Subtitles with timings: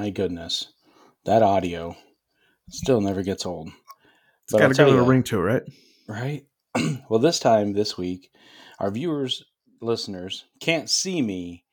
[0.00, 0.72] my goodness,
[1.26, 1.94] that audio
[2.70, 3.68] still never gets old.
[4.44, 5.70] It's got a good little ring to it,
[6.08, 6.46] right?
[6.74, 7.02] Right.
[7.10, 8.30] well, this time this week,
[8.78, 9.44] our viewers,
[9.82, 11.66] listeners can't see me,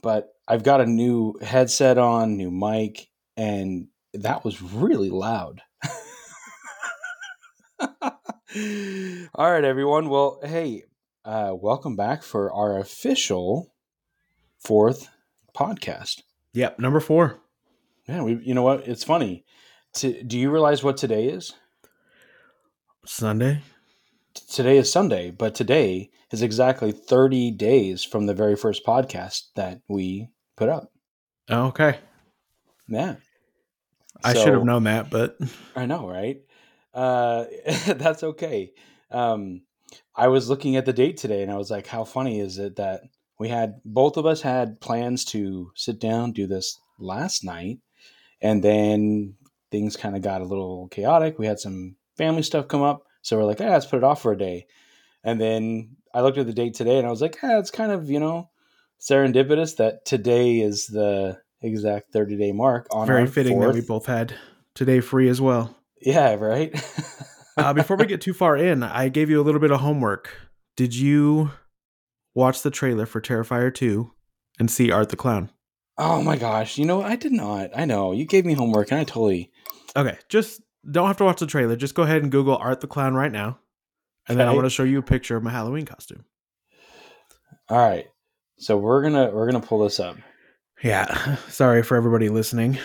[0.00, 5.60] but I've got a new headset on, new mic, and that was really loud.
[9.34, 10.08] All right, everyone.
[10.08, 10.84] Well, hey,
[11.22, 13.74] uh, welcome back for our official
[14.58, 15.10] fourth
[15.54, 16.22] podcast.
[16.54, 17.42] Yep, number four.
[18.08, 18.40] Yeah, we.
[18.42, 18.88] You know what?
[18.88, 19.44] It's funny.
[19.94, 21.52] To, do you realize what today is?
[23.04, 23.62] Sunday.
[24.34, 29.42] T- today is Sunday, but today is exactly thirty days from the very first podcast
[29.56, 30.90] that we put up.
[31.50, 31.98] Oh, okay.
[32.88, 33.16] Yeah.
[34.24, 35.38] I so, should have known that, but
[35.76, 36.38] I know, right?
[36.94, 37.44] Uh,
[37.86, 38.72] that's okay.
[39.10, 39.62] Um,
[40.16, 42.76] I was looking at the date today, and I was like, "How funny is it
[42.76, 43.02] that
[43.38, 47.78] we had both of us had plans to sit down do this last night,
[48.40, 49.34] and then
[49.70, 51.38] things kind of got a little chaotic.
[51.38, 54.22] We had some family stuff come up, so we're like, "Yeah, let's put it off
[54.22, 54.66] for a day."
[55.24, 57.92] And then I looked at the date today, and I was like, "Yeah, it's kind
[57.92, 58.50] of you know
[59.00, 63.74] serendipitous that today is the exact 30 day mark on very fitting fourth.
[63.74, 64.34] that we both had
[64.74, 66.72] today free as well yeah right
[67.56, 70.30] uh, before we get too far in i gave you a little bit of homework
[70.76, 71.50] did you
[72.34, 74.10] watch the trailer for terrifier 2
[74.60, 75.50] and see art the clown
[75.98, 77.06] oh my gosh you know what?
[77.06, 79.50] i did not i know you gave me homework and i totally
[79.96, 80.60] okay just
[80.90, 83.32] don't have to watch the trailer just go ahead and google art the clown right
[83.32, 83.58] now
[84.28, 84.38] and okay.
[84.38, 86.24] then i want to show you a picture of my halloween costume
[87.68, 88.06] all right
[88.58, 90.16] so we're gonna we're gonna pull this up
[90.82, 91.36] yeah.
[91.48, 92.78] Sorry for everybody listening.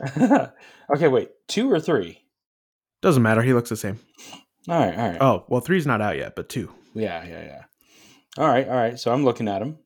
[0.16, 1.30] okay, wait.
[1.48, 2.22] Two or three?
[3.00, 3.42] Doesn't matter.
[3.42, 3.98] He looks the same.
[4.68, 5.18] All right, all right.
[5.20, 6.72] Oh, well, three's not out yet, but two.
[6.94, 7.62] Yeah, yeah, yeah.
[8.38, 8.98] All right, all right.
[8.98, 9.78] So I'm looking at him.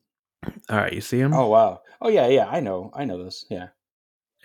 [0.69, 1.33] All right, you see him?
[1.33, 1.81] Oh, wow.
[2.01, 2.47] Oh, yeah, yeah.
[2.47, 2.91] I know.
[2.93, 3.45] I know this.
[3.49, 3.67] Yeah.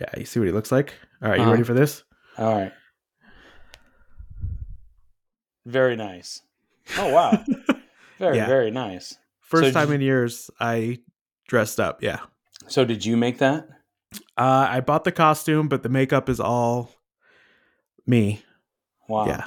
[0.00, 0.94] Yeah, you see what he looks like?
[1.22, 1.52] All right, you uh-huh.
[1.52, 2.02] ready for this?
[2.38, 2.72] All right.
[5.66, 6.42] Very nice.
[6.98, 7.44] Oh, wow.
[8.18, 8.46] very, yeah.
[8.46, 9.16] very nice.
[9.40, 9.96] First so time you...
[9.96, 11.00] in years I
[11.46, 12.02] dressed up.
[12.02, 12.20] Yeah.
[12.68, 13.68] So did you make that?
[14.36, 16.90] Uh, I bought the costume, but the makeup is all
[18.06, 18.42] me.
[19.08, 19.26] Wow.
[19.26, 19.44] Yeah.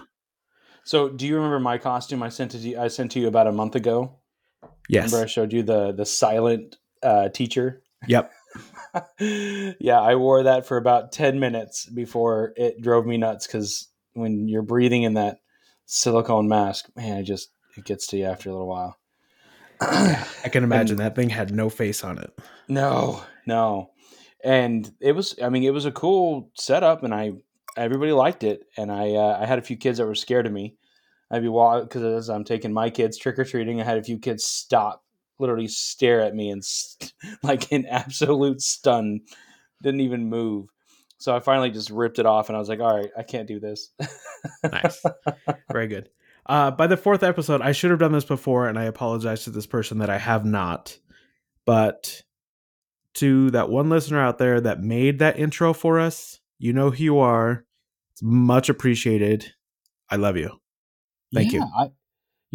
[0.83, 3.47] So do you remember my costume I sent to you I sent to you about
[3.47, 4.19] a month ago?
[4.87, 5.05] Yes.
[5.05, 7.81] Remember I showed you the the silent uh, teacher?
[8.07, 8.31] Yep.
[9.79, 14.47] yeah, I wore that for about 10 minutes before it drove me nuts cuz when
[14.47, 15.39] you're breathing in that
[15.85, 18.97] silicone mask, man, it just it gets to you after a little while.
[19.81, 22.33] I can imagine and, that thing had no face on it.
[22.67, 23.91] No, no.
[24.43, 27.33] And it was I mean it was a cool setup and I
[27.75, 30.53] everybody liked it and I uh, I had a few kids that were scared of
[30.53, 30.77] me.
[31.31, 34.03] I'd be walking because as I'm taking my kids trick or treating, I had a
[34.03, 35.03] few kids stop,
[35.39, 37.13] literally stare at me and st-
[37.43, 39.21] like in absolute stun,
[39.81, 40.69] didn't even move.
[41.17, 43.47] So I finally just ripped it off and I was like, all right, I can't
[43.47, 43.91] do this.
[44.63, 45.01] nice.
[45.71, 46.09] Very good.
[46.45, 49.49] Uh, by the fourth episode, I should have done this before, and I apologize to
[49.49, 50.99] this person that I have not.
[51.65, 52.21] But
[53.15, 57.03] to that one listener out there that made that intro for us, you know who
[57.03, 57.65] you are.
[58.13, 59.53] It's much appreciated.
[60.09, 60.51] I love you.
[61.33, 61.67] Thank yeah, you.
[61.75, 61.89] I,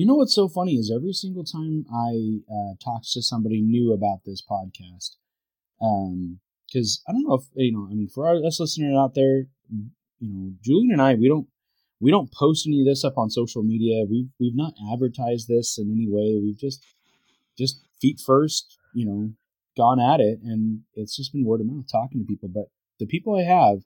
[0.01, 3.93] you know what's so funny is every single time I uh, talk to somebody new
[3.93, 5.17] about this podcast,
[5.79, 7.87] because um, I don't know if you know.
[7.91, 9.91] I mean, for our, us listeners out there, you
[10.21, 11.49] know, Julian and I, we don't
[12.01, 14.07] we don't post any of this up on social media.
[14.09, 16.41] We've we've not advertised this in any way.
[16.43, 16.83] We've just
[17.59, 19.35] just feet first, you know,
[19.77, 22.49] gone at it, and it's just been word of mouth talking to people.
[22.49, 23.83] But the people I have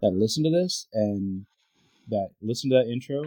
[0.00, 1.46] that listen to this and
[2.08, 3.22] that listen to that intro,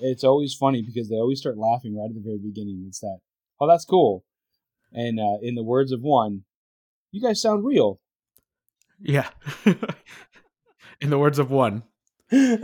[0.00, 2.84] it's always funny because they always start laughing right at the very beginning.
[2.88, 3.18] It's that,
[3.60, 4.24] oh, that's cool.
[4.92, 6.44] And uh, in the words of one,
[7.10, 8.00] you guys sound real.
[9.00, 9.28] Yeah.
[11.00, 11.82] in the words of one,
[12.30, 12.58] you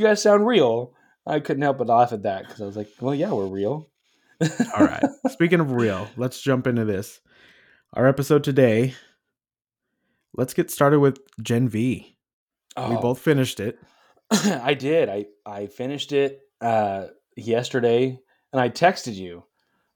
[0.00, 0.92] guys sound real.
[1.26, 3.88] I couldn't help but laugh at that because I was like, well, yeah, we're real.
[4.40, 5.04] All right.
[5.28, 7.20] Speaking of real, let's jump into this.
[7.94, 8.94] Our episode today,
[10.34, 12.16] let's get started with Gen V.
[12.76, 12.90] Oh.
[12.90, 13.78] We both finished it.
[14.30, 15.08] I did.
[15.08, 17.06] I, I finished it uh,
[17.36, 18.18] yesterday
[18.52, 19.44] and I texted you.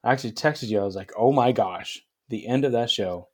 [0.03, 0.79] I actually texted you.
[0.79, 3.27] I was like, oh my gosh, the end of that show.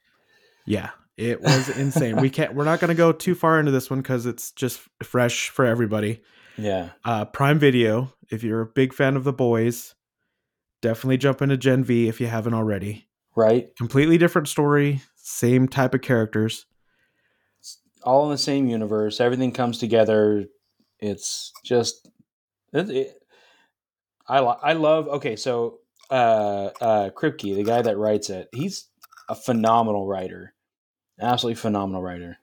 [0.66, 0.90] Yeah.
[1.18, 2.18] It was insane.
[2.22, 2.54] we can't.
[2.54, 5.66] We're not going to go too far into this one because it's just fresh for
[5.66, 6.22] everybody.
[6.58, 6.90] Yeah.
[7.04, 8.14] Uh, Prime Video.
[8.30, 9.96] If you're a big fan of the boys,
[10.82, 13.08] definitely jump into Gen V if you haven't already.
[13.36, 13.76] Right.
[13.78, 15.02] Completely different story.
[15.16, 16.66] Same type of characters.
[17.60, 19.20] It's all in the same universe.
[19.20, 20.46] Everything comes together.
[21.00, 22.10] It's just.
[22.78, 23.24] It, it,
[24.28, 25.08] I I love.
[25.08, 25.80] Okay, so
[26.10, 28.88] uh, uh, Kripke, the guy that writes it, he's
[29.30, 30.54] a phenomenal writer
[31.20, 32.38] Absolutely phenomenal writer.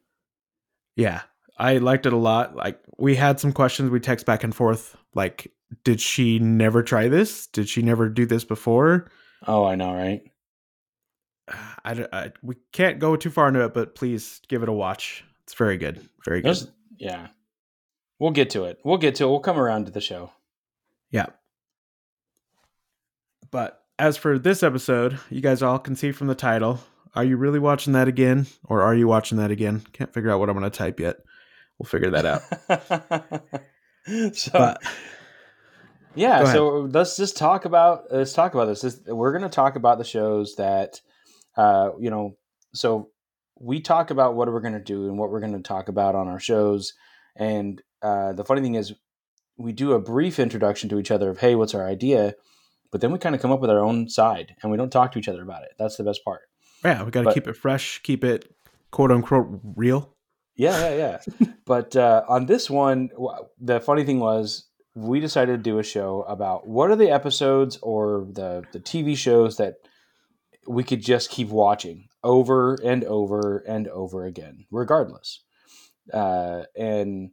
[0.96, 1.22] Yeah,
[1.58, 2.56] I liked it a lot.
[2.56, 4.96] Like we had some questions we text back and forth.
[5.14, 5.52] Like,
[5.84, 7.46] did she never try this?
[7.46, 9.10] Did she never do this before?
[9.46, 10.22] Oh, I know, right?
[11.84, 15.24] I, I we can't go too far into it, but please give it a watch.
[15.44, 16.46] It's very good, very good.
[16.46, 17.28] There's, yeah,
[18.24, 18.78] we'll get to it.
[18.82, 19.28] We'll get to it.
[19.28, 20.32] We'll come around to the show.
[21.10, 21.26] Yeah.
[23.50, 26.80] But as for this episode, you guys all can see from the title.
[27.14, 29.82] Are you really watching that again, or are you watching that again?
[29.92, 31.16] Can't figure out what I'm going to type yet.
[31.78, 32.40] We'll figure that out.
[34.34, 34.82] so, but,
[36.14, 36.50] yeah.
[36.50, 38.80] So let's just talk about let's talk about this.
[38.80, 41.02] this we're going to talk about the shows that,
[41.58, 42.38] uh, you know.
[42.72, 43.10] So
[43.60, 46.14] we talk about what we're going to do and what we're going to talk about
[46.14, 46.94] on our shows.
[47.36, 48.92] And uh, the funny thing is,
[49.56, 52.34] we do a brief introduction to each other of, hey, what's our idea?
[52.90, 55.12] But then we kind of come up with our own side and we don't talk
[55.12, 55.72] to each other about it.
[55.78, 56.42] That's the best part.
[56.84, 58.54] Yeah, we got to keep it fresh, keep it
[58.90, 60.14] quote unquote real.
[60.56, 61.46] Yeah, yeah, yeah.
[61.64, 63.10] but uh, on this one,
[63.60, 67.78] the funny thing was we decided to do a show about what are the episodes
[67.82, 69.74] or the the TV shows that
[70.66, 75.43] we could just keep watching over and over and over again, regardless.
[76.12, 77.30] Uh, and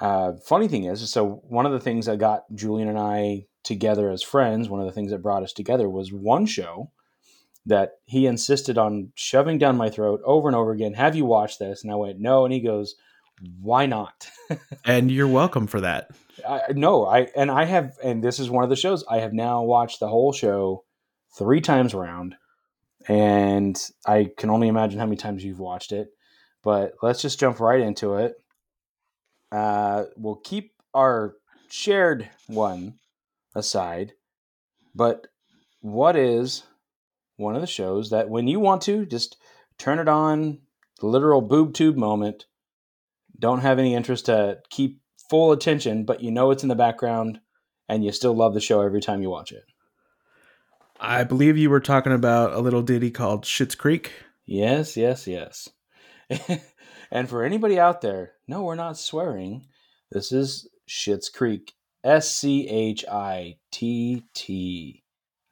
[0.00, 4.10] uh, funny thing is, so one of the things that got Julian and I together
[4.10, 6.90] as friends, one of the things that brought us together was one show
[7.66, 10.94] that he insisted on shoving down my throat over and over again.
[10.94, 11.82] Have you watched this?
[11.82, 12.44] And I went, no.
[12.44, 12.94] And he goes,
[13.60, 14.28] why not?
[14.84, 16.10] and you're welcome for that.
[16.48, 19.32] I, no, I and I have, and this is one of the shows I have
[19.32, 20.84] now watched the whole show
[21.36, 22.34] three times around,
[23.08, 26.08] and I can only imagine how many times you've watched it.
[26.66, 28.34] But let's just jump right into it.
[29.52, 31.36] Uh, we'll keep our
[31.70, 32.94] shared one
[33.54, 34.14] aside,
[34.92, 35.28] but
[35.80, 36.64] what is
[37.36, 39.36] one of the shows that when you want to just
[39.78, 40.58] turn it on,
[41.00, 42.46] literal boob tube moment,
[43.38, 47.38] don't have any interest to keep full attention, but you know it's in the background
[47.88, 49.62] and you still love the show every time you watch it.
[50.98, 54.10] I believe you were talking about a little ditty called Schitt's Creek.
[54.46, 55.68] Yes, yes, yes.
[57.10, 59.66] and for anybody out there, no, we're not swearing.
[60.10, 61.72] This is Schitt's Creek.
[62.04, 65.02] S C H I T T.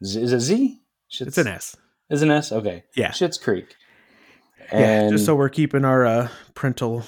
[0.01, 0.81] Is it Z?
[1.09, 1.77] Shit's, it's an S.
[2.11, 2.53] Is an S?
[2.53, 2.85] Okay.
[2.95, 3.11] Yeah.
[3.11, 3.75] Schitt's Creek.
[4.71, 7.03] And yeah, just so we're keeping our uh, parental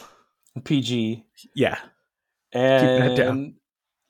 [0.65, 1.25] PG.
[1.55, 1.79] Yeah.
[2.53, 3.55] And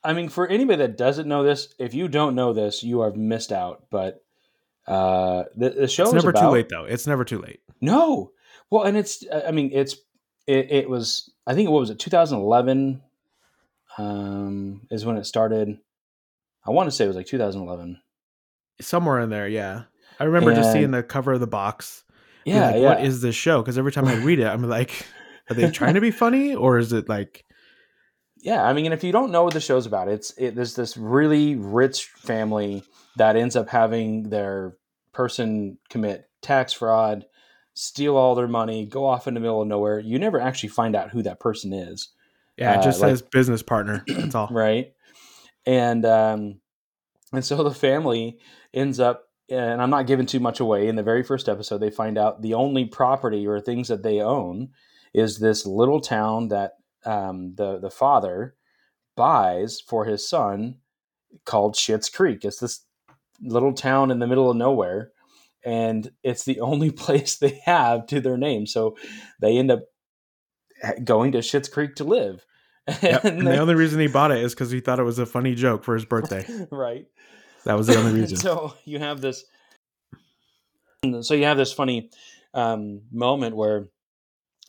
[0.02, 3.16] I mean, for anybody that doesn't know this, if you don't know this, you have
[3.16, 3.86] missed out.
[3.90, 4.22] But
[4.86, 6.84] uh, the, the show it's never about, too late, though.
[6.84, 7.60] It's never too late.
[7.80, 8.30] No.
[8.70, 9.96] Well, and it's, I mean, it's,
[10.46, 13.02] it, it was, I think, what was it, 2011
[13.98, 15.78] um, is when it started.
[16.66, 18.00] I want to say it was like 2011.
[18.80, 19.84] Somewhere in there, yeah.
[20.18, 22.04] I remember and, just seeing the cover of the box.
[22.44, 22.88] Yeah, like, yeah.
[22.88, 23.60] What is this show?
[23.62, 25.06] Because every time I read it, I'm like,
[25.50, 27.44] are they trying to be funny or is it like?
[28.38, 30.74] Yeah, I mean, and if you don't know what the show's about, it's it, there's
[30.74, 32.84] this really rich family
[33.16, 34.76] that ends up having their
[35.12, 37.26] person commit tax fraud,
[37.76, 40.00] steal all their money, go off in the middle of nowhere.
[40.00, 42.08] You never actually find out who that person is.
[42.56, 44.02] Yeah, it just uh, says like, business partner.
[44.08, 44.48] That's all.
[44.50, 44.94] Right.
[45.66, 46.60] And um
[47.32, 48.38] and so the family
[48.72, 50.88] ends up and I'm not giving too much away.
[50.88, 54.20] In the very first episode, they find out the only property or things that they
[54.20, 54.70] own
[55.12, 56.72] is this little town that
[57.04, 58.54] um, the the father
[59.16, 60.76] buys for his son
[61.44, 62.44] called Schitt's Creek.
[62.44, 62.84] It's this
[63.42, 65.10] little town in the middle of nowhere,
[65.66, 68.66] and it's the only place they have to their name.
[68.66, 68.96] So
[69.40, 69.82] they end up
[71.04, 72.46] going to Schitt's Creek to live.
[73.02, 73.24] Yep.
[73.24, 75.26] And, and the only reason he bought it is because he thought it was a
[75.26, 76.46] funny joke for his birthday.
[76.70, 77.08] right.
[77.64, 78.36] That was the only reason.
[78.36, 79.44] so you have this.
[81.22, 82.10] So you have this funny
[82.54, 83.88] um, moment where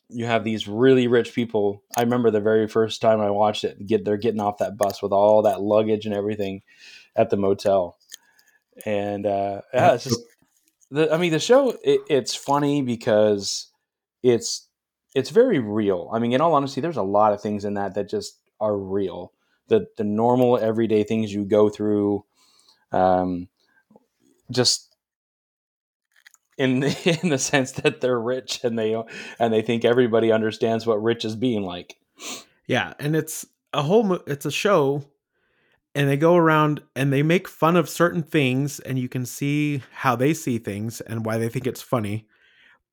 [0.09, 1.83] you have these really rich people.
[1.95, 3.85] I remember the very first time I watched it.
[3.85, 6.63] Get they're getting off that bus with all that luggage and everything
[7.15, 7.99] at the motel,
[8.83, 10.19] and uh, yeah, it's just.
[10.91, 13.71] The, I mean, the show it, it's funny because
[14.23, 14.67] it's
[15.15, 16.09] it's very real.
[16.13, 18.77] I mean, in all honesty, there's a lot of things in that that just are
[18.77, 19.33] real.
[19.67, 22.23] The the normal everyday things you go through,
[22.91, 23.49] um,
[24.51, 24.95] just
[26.57, 29.01] in the, in the sense that they're rich and they
[29.39, 31.97] and they think everybody understands what rich is being like.
[32.65, 35.03] Yeah, and it's a whole it's a show
[35.97, 39.81] and they go around and they make fun of certain things and you can see
[39.91, 42.27] how they see things and why they think it's funny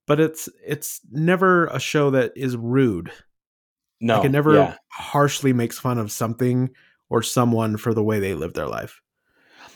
[0.07, 3.11] but it's it's never a show that is rude.
[4.01, 4.77] No, like it never yeah.
[4.89, 6.71] harshly makes fun of something
[7.09, 9.01] or someone for the way they live their life.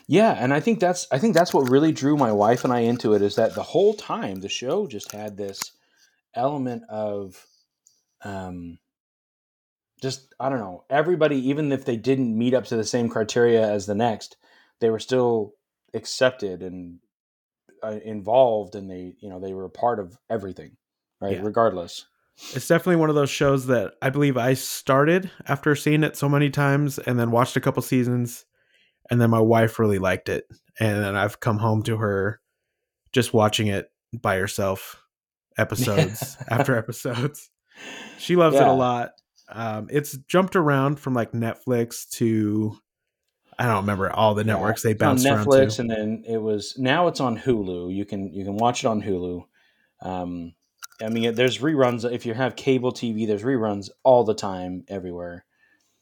[0.07, 2.81] Yeah, and I think that's I think that's what really drew my wife and I
[2.81, 5.73] into it is that the whole time the show just had this
[6.35, 7.47] element of
[8.23, 8.79] um
[10.01, 10.85] just I don't know.
[10.91, 14.37] Everybody, even if they didn't meet up to the same criteria as the next,
[14.81, 15.55] they were still
[15.95, 16.99] accepted and
[17.83, 20.77] uh, involved, and they you know they were a part of everything,
[21.21, 21.37] right?
[21.37, 21.43] Yeah.
[21.43, 22.07] Regardless.
[22.55, 26.29] It's definitely one of those shows that I believe I started after seeing it so
[26.29, 28.45] many times and then watched a couple seasons
[29.11, 30.47] and then my wife really liked it
[30.79, 32.41] and then I've come home to her
[33.13, 35.03] just watching it by herself
[35.59, 37.51] episodes after episodes.
[38.19, 39.11] She loves it a lot.
[39.51, 42.77] Um, it's jumped around from like Netflix to
[43.59, 46.25] I don't remember all the Yeah, networks they it's on bounced around Netflix, and then
[46.27, 47.95] it was now it's on Hulu.
[47.95, 49.45] You can you can watch it on Hulu.
[50.01, 50.55] Um,
[51.03, 53.27] I mean, there's reruns if you have cable TV.
[53.27, 55.45] There's reruns all the time, everywhere.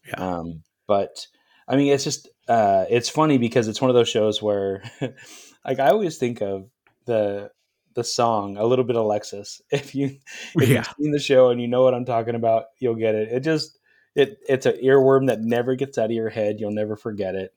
[0.07, 0.15] Yeah.
[0.39, 1.27] Um, but
[1.69, 4.83] I mean, it's just uh, it's funny because it's one of those shows where,
[5.65, 6.69] like, I always think of
[7.07, 7.51] the
[7.97, 10.19] the song "A Little Bit of Alexis." If you
[10.55, 10.79] if Yeah.
[10.79, 13.33] you've seen the show and you know what I'm talking about, you'll get it.
[13.33, 13.79] It just
[14.15, 16.61] it it's an earworm that never gets out of your head.
[16.61, 17.53] You'll never forget it.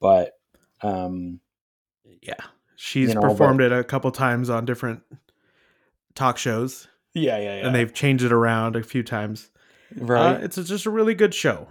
[0.00, 0.38] But
[0.82, 1.40] um,
[2.22, 2.34] Yeah.
[2.76, 5.02] She's You know, performed it a couple times on different
[6.14, 7.66] talk shows yeah, yeah, yeah.
[7.66, 9.48] and they've changed it around a few times.
[9.96, 10.36] right.
[10.36, 11.68] Uh, it's just a really good show.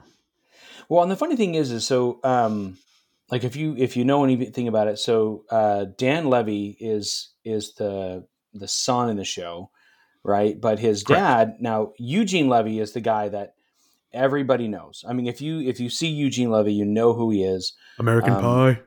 [0.90, 2.78] Well, and the funny thing is, is so um,
[3.30, 7.74] like if you if you know anything about it, so uh, Dan Levy is is
[7.76, 9.70] the the son in the show,
[10.24, 10.60] right?
[10.60, 11.20] But his Correct.
[11.22, 13.56] dad now Eugene Levy is the guy that
[14.14, 15.04] everybody knows.
[15.08, 17.74] I mean, if you if you see Eugene Levy, you know who he is.
[18.00, 18.82] American Um, Pie.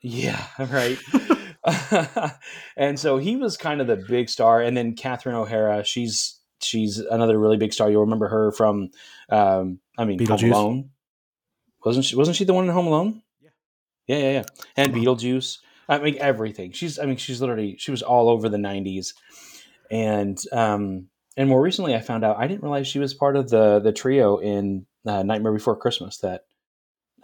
[0.00, 0.98] Yeah, right.
[2.76, 6.98] and so he was kind of the big star, and then Catherine O'Hara, she's she's
[6.98, 7.90] another really big star.
[7.90, 8.90] You'll remember her from,
[9.30, 10.90] um, I mean, Home Alone.
[11.84, 12.16] Wasn't she?
[12.16, 13.22] Wasn't she the one in Home Alone?
[14.06, 14.18] Yeah.
[14.18, 14.42] yeah, yeah.
[14.76, 15.58] And Beetlejuice.
[15.88, 16.72] I mean, everything.
[16.72, 16.98] She's.
[16.98, 17.76] I mean, she's literally.
[17.78, 19.14] She was all over the '90s,
[19.90, 23.50] and um, and more recently, I found out I didn't realize she was part of
[23.50, 26.44] the the trio in uh, Nightmare Before Christmas that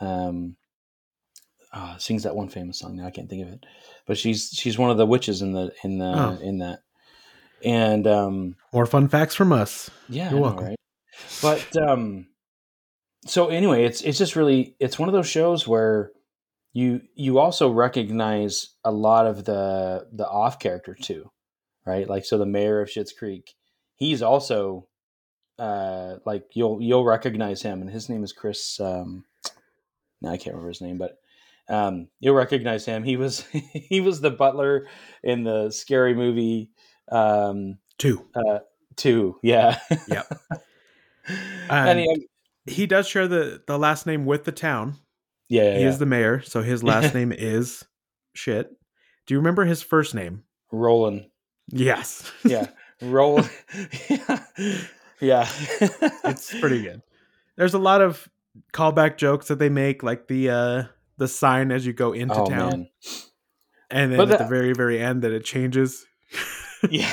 [0.00, 0.56] um,
[1.72, 2.96] uh, sings that one famous song.
[2.96, 3.64] Now I can't think of it,
[4.06, 6.38] but she's she's one of the witches in the in the Oh.
[6.40, 6.80] in that.
[7.64, 9.88] And um, More fun facts from us.
[10.08, 10.64] yeah, You're know, welcome.
[10.66, 10.76] right?
[11.40, 12.26] But um,
[13.26, 16.10] so anyway, it's it's just really it's one of those shows where
[16.72, 21.30] you you also recognize a lot of the the off character too,
[21.86, 22.08] right?
[22.08, 23.54] Like so, the mayor of Schitt's Creek,
[23.96, 24.88] he's also
[25.58, 28.80] uh like you'll you'll recognize him, and his name is Chris.
[28.80, 29.24] Um,
[30.20, 31.18] no, I can't remember his name, but
[31.68, 33.04] um, you'll recognize him.
[33.04, 33.40] He was
[33.72, 34.86] he was the butler
[35.22, 36.70] in the scary movie
[37.10, 38.26] um, Two.
[38.34, 38.60] Uh
[38.96, 39.38] two.
[39.42, 39.78] Yeah.
[40.08, 40.40] Yep.
[41.70, 42.28] and he,
[42.66, 44.96] He does share the, the last name with the town.
[45.52, 45.88] Yeah, yeah, he yeah.
[45.88, 47.84] is the mayor, so his last name is
[48.34, 48.70] shit.
[49.26, 50.44] Do you remember his first name?
[50.72, 51.26] Roland.
[51.68, 52.30] Yes.
[52.44, 52.68] Yeah,
[53.00, 53.50] Roland.
[54.08, 54.44] yeah,
[55.20, 55.48] yeah.
[56.24, 57.02] it's pretty good.
[57.56, 58.28] There's a lot of
[58.72, 60.82] callback jokes that they make, like the uh
[61.18, 62.88] the sign as you go into Oh town, man,
[63.90, 66.04] and then But at the that- very very end that it changes.
[66.90, 67.12] yeah.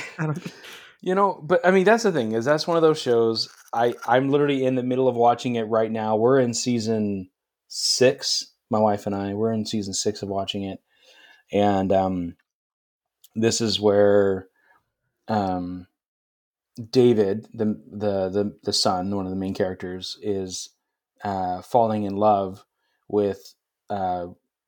[1.02, 3.50] You know, but I mean, that's the thing is that's one of those shows.
[3.74, 6.16] I I'm literally in the middle of watching it right now.
[6.18, 7.30] We're in season
[7.70, 8.54] six.
[8.72, 10.82] My wife and I we're in season six of watching it,
[11.52, 12.38] and um,
[13.36, 14.50] this is where
[15.28, 15.88] um,
[16.92, 20.70] David, the the the the son, one of the main characters, is
[21.24, 22.64] uh, falling in love
[23.10, 23.54] with
[23.90, 24.28] uh,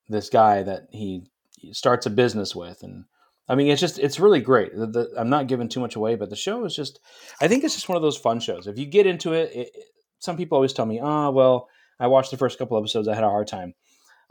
[0.10, 1.24] this guy that he
[1.72, 3.06] starts a business with, and
[3.48, 4.76] I mean, it's just it's really great.
[4.76, 7.00] The, the, I'm not giving too much away, but the show is just
[7.42, 8.68] I think it's just one of those fun shows.
[8.68, 9.86] If you get into it, it it-
[10.20, 11.68] some people always tell me, "Ah, well,
[12.02, 13.74] I watched the first couple episodes, I had a hard time."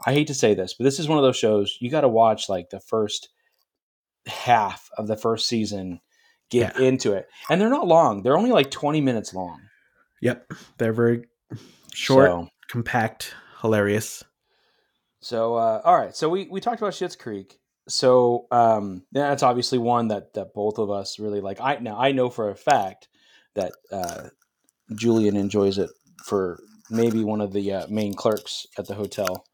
[0.05, 2.07] I hate to say this, but this is one of those shows you got to
[2.07, 3.29] watch like the first
[4.27, 6.01] half of the first season,
[6.49, 6.85] get Yeah.
[6.87, 8.23] into it, and they're not long.
[8.23, 9.59] They're only like 20 minutes long.
[10.21, 11.25] Yep, they're very
[11.93, 14.23] short, So, compact, hilarious.
[15.19, 17.59] So uh, all right, so we we talked about Schitt's Creek.
[17.87, 21.59] So um, that's obviously one that that both of us really like.
[21.61, 23.07] I now I know for a fact
[23.55, 24.29] that uh,
[24.95, 25.89] Julian enjoys it
[26.25, 26.59] for
[26.91, 29.45] maybe one of the uh, main clerks at the hotel,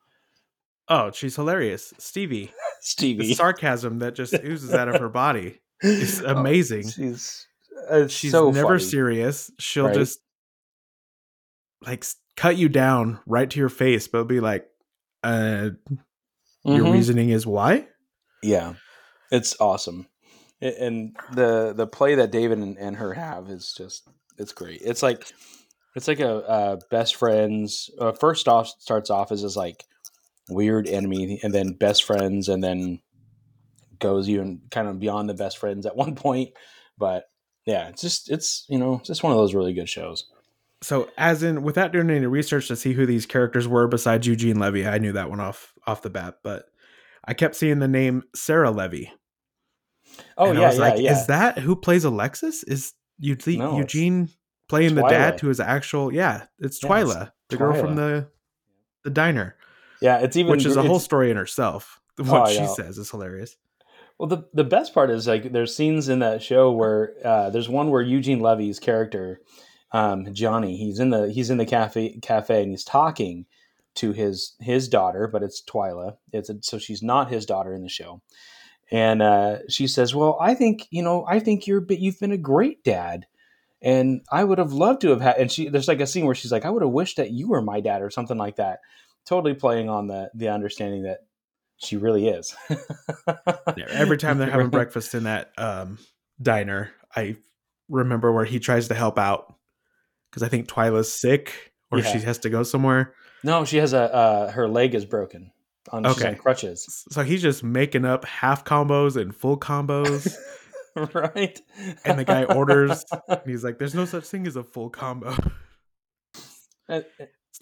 [0.90, 2.54] Oh, she's hilarious, Stevie.
[2.80, 3.34] The Stevie.
[3.34, 6.88] sarcasm that just oozes out of her body is Oh, amazing.
[6.88, 7.46] she's
[7.90, 8.80] uh, She's so never funny.
[8.90, 9.52] serious.
[9.60, 9.96] She'll Right?
[9.96, 10.20] just
[11.86, 12.06] like
[12.38, 14.68] cut you down right to your face, but be like,
[15.24, 15.72] uh,
[16.64, 16.94] your Mhm.
[16.94, 17.88] reasoning is why?
[18.44, 18.76] Yeah,
[19.32, 20.08] it's awesome,
[20.62, 24.82] and the the play that David and, and her have is just it's great.
[24.84, 25.32] It's like
[25.96, 27.90] it's like a, uh best friends.
[28.00, 29.86] Uh, first off, starts off as this like
[30.50, 33.00] weird enemy, and then best friends, and then
[34.00, 36.50] goes even kind of beyond the best friends at one point.
[36.98, 37.26] But
[37.66, 40.26] yeah, it's just it's you know just one of those really good shows.
[40.84, 44.60] So, as in, without doing any research to see who these characters were besides Eugene
[44.60, 46.66] Levy, I knew that one off off the bat, but
[47.26, 49.12] I kept seeing the name Sarah Levy.
[50.38, 51.12] Oh and yeah, I was yeah, like, yeah.
[51.12, 52.64] is that who plays Alexis?
[52.64, 54.30] Is Eugene, No, Eugene
[54.68, 56.14] playing the dad to his actual?
[56.14, 58.28] Yeah, it's Yeah, it's Twyla, the girl from the
[59.04, 59.56] the diner,
[60.02, 62.00] yeah, it's even which is a whole story in herself.
[62.20, 63.58] Oh, What I she says is hilarious.
[64.18, 67.70] Well, the the best part is like there's scenes in that show where uh, there's
[67.70, 69.40] one where Eugene Levy's character,
[69.92, 73.46] um, Johnny, he's in the he's in the cafe cafe and he's talking
[73.98, 76.18] to his his daughter, but it's Twyla.
[76.34, 78.24] It's a, so she's not his daughter in the show,
[78.90, 82.32] and uh, she says, "Well, I think you know, I think you're but you've been
[82.32, 83.28] a great dad."
[83.82, 85.38] And I would have loved to have had.
[85.38, 87.48] And she, there's like a scene where she's like, "I would have wished that you
[87.50, 88.80] were my dad," or something like that.
[89.26, 91.20] Totally playing on the the understanding that
[91.78, 92.56] she really is.
[92.70, 96.00] Yeah, every time they're having breakfast in that um,
[96.42, 97.36] diner, I
[97.90, 99.54] remember where he tries to help out
[100.32, 102.12] because I think Twyla's sick or Yeah.
[102.14, 103.14] she has to go somewhere.
[103.44, 105.52] No, she has a uh, her leg is broken.
[105.90, 110.36] On, She's on crutches, So he's just making up half combos and full combos.
[111.14, 111.60] right?
[112.06, 115.36] and the guy orders, and he's like, "There's no such thing as a full combo."
[116.90, 117.04] And-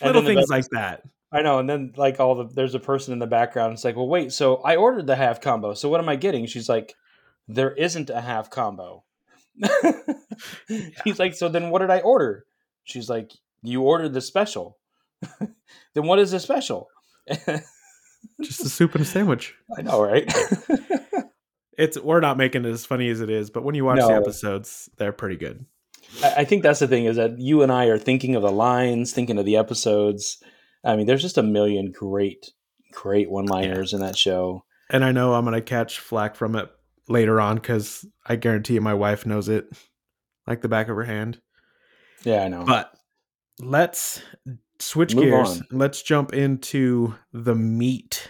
[0.04, 1.02] little things like that.
[1.32, 3.74] I know, and then like all the there's a person in the background.
[3.74, 5.74] It's like, well, wait, so I ordered the half combo.
[5.74, 6.46] So what am I getting?
[6.46, 6.94] She's like,
[7.48, 9.04] there isn't a half combo.
[11.04, 12.46] He's like, so then what did I order?
[12.84, 13.32] She's like,
[13.64, 14.78] you ordered the special.
[15.40, 16.88] then what is the special?
[18.42, 19.56] Just a soup and a sandwich.
[19.78, 20.32] I know, right?
[21.78, 24.14] It's we're not making it as funny as it is, but when you watch the
[24.14, 25.66] episodes, they're pretty good.
[26.24, 28.52] I I think that's the thing is that you and I are thinking of the
[28.52, 30.42] lines, thinking of the episodes.
[30.84, 32.52] I mean, there's just a million great,
[32.92, 34.64] great one-liners in that show.
[34.90, 36.70] And I know I'm gonna catch flack from it
[37.08, 39.68] later on because I guarantee you my wife knows it
[40.48, 41.42] like the back of her hand.
[42.24, 42.66] Yeah, I know.
[42.66, 42.92] But
[43.60, 44.22] let's
[44.80, 45.50] switch Move gears.
[45.50, 45.68] on.
[45.72, 48.30] Let's jump into the meat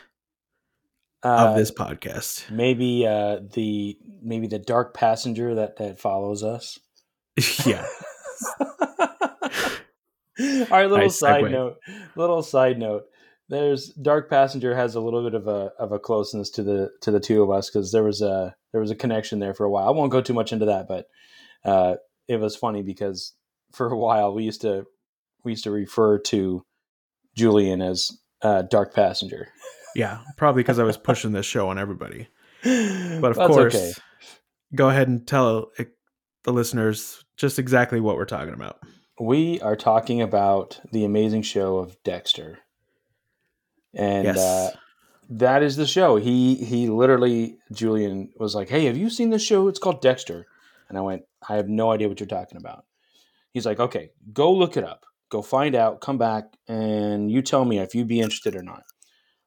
[1.25, 2.49] Uh, of this podcast.
[2.51, 6.79] maybe uh, the maybe the dark passenger that that follows us.
[7.65, 7.85] yeah.
[10.39, 11.51] All right, little Nice side segue.
[11.51, 11.77] note.
[12.15, 13.05] Little side note.
[13.47, 17.11] There's Dark Passenger has a little bit of a of a closeness to the to
[17.11, 19.69] the two of us because there was a there was a connection there for a
[19.69, 19.87] while.
[19.87, 21.07] I won't go too much into that, but
[21.63, 21.95] uh,
[22.27, 23.33] it was funny because
[23.71, 24.85] for a while we used to
[25.43, 26.65] we used to refer to
[27.35, 28.11] Julian as
[28.41, 29.49] uh, Dark Passenger.
[29.95, 30.19] Yeah.
[30.37, 32.27] Probably because I was pushing this show on everybody.
[32.63, 33.93] But of That's course, okay.
[34.73, 35.83] go ahead and tell uh,
[36.43, 38.79] the listeners just exactly what we're talking about.
[39.19, 42.59] we are talking about the amazing show of Dexter,
[43.93, 44.37] and yes.
[44.37, 44.71] uh,
[45.29, 46.15] that is the show.
[46.15, 49.67] He he literally Julian was like, "Hey, have you seen this show?
[49.67, 50.47] It's called Dexter."
[50.89, 52.85] And I went, "I have no idea what you're talking about."
[53.51, 55.05] He's like, "Okay, go look it up.
[55.29, 56.01] Go find out.
[56.01, 58.83] Come back and you tell me if you'd be interested or not."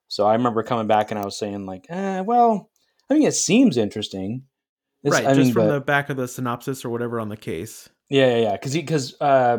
[0.09, 2.71] So I remember coming back and I was saying like, eh, "Well,
[3.11, 4.43] I mean, it seems interesting."
[5.05, 5.29] It's- right.
[5.31, 7.89] I just mean, from but- the back of the synopsis or whatever on the case.
[8.09, 8.53] yeah, yeah, yeah.
[8.53, 9.59] Because because uh,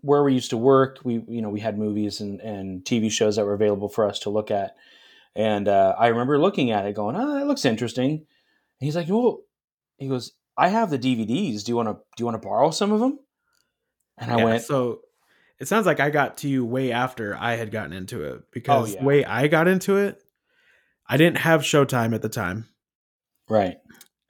[0.00, 3.36] where we used to work, we you know we had movies and and TV shows
[3.36, 4.74] that were available for us to look at,
[5.36, 8.26] and uh, I remember looking at it, going, "Oh, that looks interesting." And
[8.80, 9.40] he's like, "Well,"
[9.98, 11.62] he goes, "I have the DVDs.
[11.64, 13.18] Do you want to do you want to borrow some of them?"
[14.18, 15.00] And I Yeah, went, so
[15.60, 18.44] it sounds like I got to you way after I had gotten into it oh,
[18.52, 19.00] because Oh, yeah.
[19.00, 20.22] the way I got into it,
[21.06, 22.66] I didn't have Showtime at the time.
[23.48, 23.76] "Right,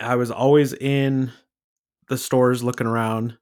[0.00, 1.32] I was always in
[2.08, 3.38] the stores looking around,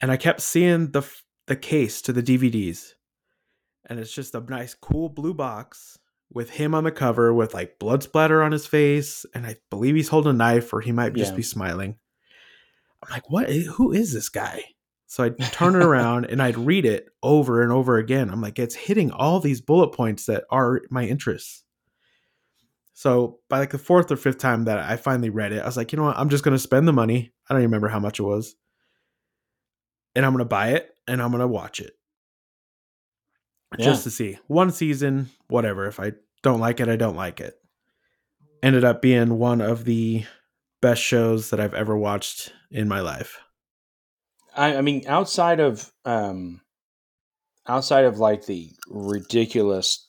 [0.00, 1.02] and I kept seeing the
[1.46, 2.92] the case to the DVDs,
[3.86, 5.98] and it's just a nice, cool blue box
[6.30, 9.94] with him on the cover with like blood splatter on his face, and I believe
[9.94, 11.96] he's holding a knife, or he might just be smiling.
[13.02, 13.48] I'm like, what?
[13.50, 14.62] Who is this guy?
[15.10, 18.28] So I'd turn it around and I'd read it over and over again.
[18.28, 21.64] I'm like, it's hitting all these bullet points that are my interests.
[22.92, 25.78] So by like the fourth or fifth time that I finally read it, I was
[25.78, 26.18] like, you know what?
[26.18, 27.32] I'm just gonna spend the money.
[27.48, 28.54] I don't even remember how much it was.
[30.14, 31.94] And I'm gonna buy it and I'm gonna watch it.
[33.78, 34.38] Just to see.
[34.46, 35.86] One season, whatever.
[35.86, 37.54] If I don't like it, I don't like it.
[38.62, 40.24] Ended up being one of the
[40.82, 43.40] best shows that I've ever watched in my life.
[44.58, 46.60] I, I mean, outside of um,
[47.66, 50.04] outside of like the ridiculous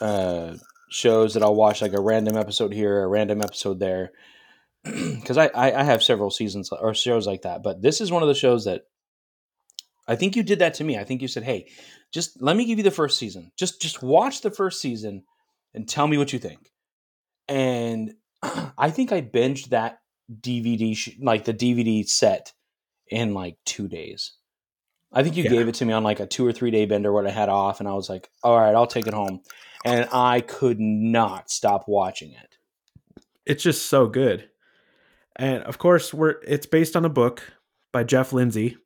[0.00, 0.54] uh,
[0.88, 4.12] shows that I'll watch, like a random episode here, a random episode there,
[4.84, 7.64] because I, I I have several seasons or shows like that.
[7.64, 8.82] But this is one of the shows that
[10.06, 10.96] I think you did that to me.
[10.96, 11.68] I think you said, "Hey,
[12.12, 13.50] just let me give you the first season.
[13.58, 15.24] Just just watch the first season
[15.74, 16.70] and tell me what you think."
[17.48, 18.14] And
[18.78, 19.98] I think I binged that
[20.30, 22.52] DVD, like the DVD set
[23.10, 24.32] in like two days.
[25.12, 25.50] I think you Yeah.
[25.50, 27.48] gave it to me on like a two or three day bender where I had
[27.48, 29.40] off, and I was like, "All right, I'll take it home,"
[29.84, 32.56] and I could not stop watching it.
[33.46, 34.50] It's just so good.
[35.36, 37.42] And of course, we're it's based on a book
[37.92, 38.76] by Jeff Lindsay.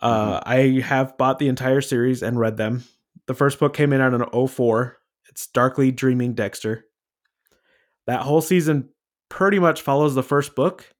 [0.00, 2.84] Uh, I have bought the entire series and read them.
[3.26, 4.96] The first book came in out in 04.
[5.28, 6.86] It's Darkly Dreaming Dexter.
[8.06, 8.88] That whole season
[9.28, 10.92] pretty much follows the first book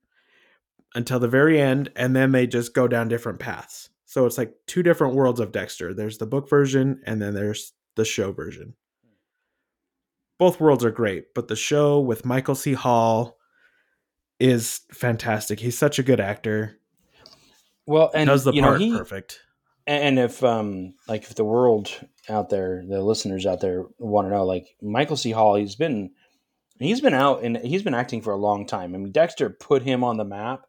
[0.94, 3.90] until the very end, and then they just go down different paths.
[4.06, 5.94] So it's like two different worlds of Dexter.
[5.94, 8.74] There's the book version, and then there's the show version.
[10.38, 12.72] Both worlds are great, but the show with Michael C.
[12.72, 13.36] Hall
[14.40, 15.60] is fantastic.
[15.60, 16.78] He's such a good actor.
[17.86, 19.40] Well, and does the you know part he perfect.
[19.86, 21.90] and if um like if the world
[22.28, 25.30] out there, the listeners out there want to know, like Michael C.
[25.30, 26.10] Hall, he's been
[26.78, 28.94] he's been out and he's been acting for a long time.
[28.94, 30.66] I mean, Dexter put him on the map,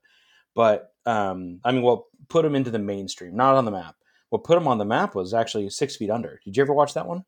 [0.55, 3.95] but um, I mean, well, put him into the mainstream, not on the map.
[4.29, 6.39] What put him on the map was actually Six Feet Under.
[6.45, 7.25] Did you ever watch that one?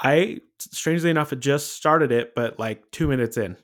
[0.00, 3.56] I strangely enough had just started it, but like two minutes in.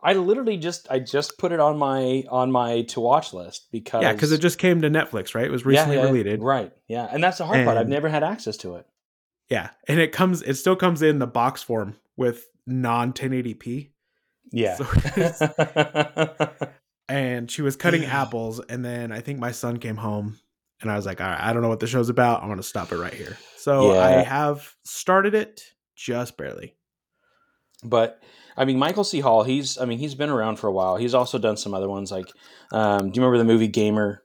[0.00, 4.02] I literally just I just put it on my on my to watch list because
[4.02, 5.44] Yeah, because it just came to Netflix, right?
[5.44, 6.42] It was recently yeah, released.
[6.42, 6.72] right?
[6.86, 7.76] Yeah, and that's the hard part.
[7.76, 8.86] I've never had access to it.
[9.48, 13.90] Yeah, and it comes, it still comes in the box form with non 1080p.
[14.52, 14.76] Yeah.
[14.76, 14.84] So
[17.08, 20.38] and she was cutting apples, and then I think my son came home,
[20.80, 22.42] and I was like, all right, I don't know what the show's about.
[22.42, 23.36] I'm gonna stop it right here.
[23.56, 24.00] So Yeah.
[24.00, 25.62] I have started it
[25.94, 26.76] just barely.
[27.84, 28.22] but
[28.56, 29.20] I mean, Michael C.
[29.20, 30.96] Hall, he's I mean, he's been around for a while.
[30.96, 32.26] He's also done some other ones like,
[32.72, 34.22] um, do you remember the movie Gamer?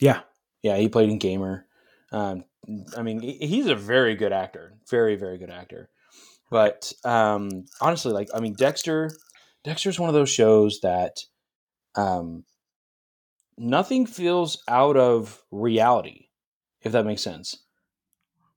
[0.00, 0.20] Yeah,
[0.62, 1.66] Yeah, he played in Gamer.
[2.12, 2.44] Um,
[2.96, 5.90] I mean, he's a very good actor, very very good actor.
[6.50, 9.10] But um, honestly, like I mean, Dexter,
[9.64, 11.18] Dexter's one of those shows that
[11.96, 12.44] um,
[13.56, 16.26] nothing feels out of reality,
[16.82, 17.56] if that makes sense.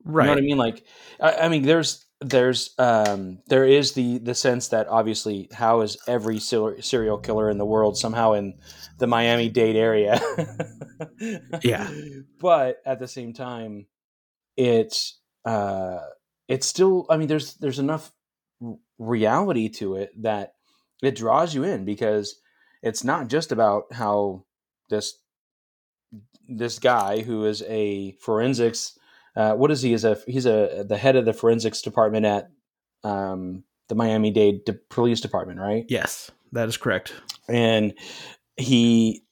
[0.04, 0.24] right.
[0.24, 0.58] You know what I mean?
[0.58, 0.86] Like,
[1.20, 5.98] I, I mean, there's there's um there is the the sense that obviously how is
[6.08, 8.56] every ser- serial killer in the world somehow in
[8.98, 10.20] the Miami Dade area?
[11.62, 11.90] Yeah.
[12.40, 13.88] but at the same time,
[14.56, 16.00] it's uh
[16.48, 17.06] it's still.
[17.10, 18.12] I mean, there's there's enough
[18.98, 20.54] reality to it that
[21.04, 22.40] it draws you in because
[22.82, 24.44] it's not just about how
[24.90, 25.18] this
[26.48, 28.98] this guy who is a forensics
[29.36, 32.50] uh, what is he is a he's a the head of the forensics department at
[33.04, 35.86] um, the Miami Dade De- Police Department, right?
[35.88, 37.14] Yes, that is correct.
[37.48, 37.94] And
[38.58, 39.24] he,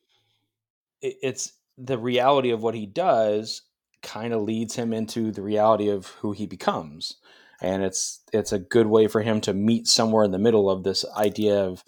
[1.02, 3.64] it- it's the reality of what he does
[4.04, 7.18] kind of leads him into the reality of who he becomes,
[7.60, 10.84] and it's it's a good way for him to meet somewhere in the middle of
[10.84, 11.84] this idea of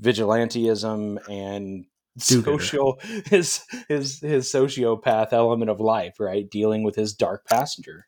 [0.00, 1.84] vigilantism and
[2.18, 2.62] Do-gooder.
[2.62, 6.48] social his his his sociopath element of life, right?
[6.50, 8.06] Dealing with his dark passenger.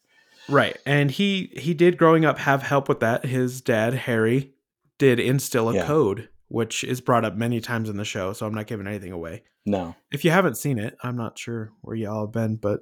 [0.49, 0.77] Right.
[0.85, 3.25] And he he did growing up have help with that.
[3.27, 4.53] His dad, Harry,
[4.99, 5.87] did instill a Yeah.
[5.87, 9.13] code, which is brought up many times in the show, so I'm not giving anything
[9.13, 9.45] away.
[9.65, 12.81] No, If you haven't seen it, I'm not sure where y'all have been, but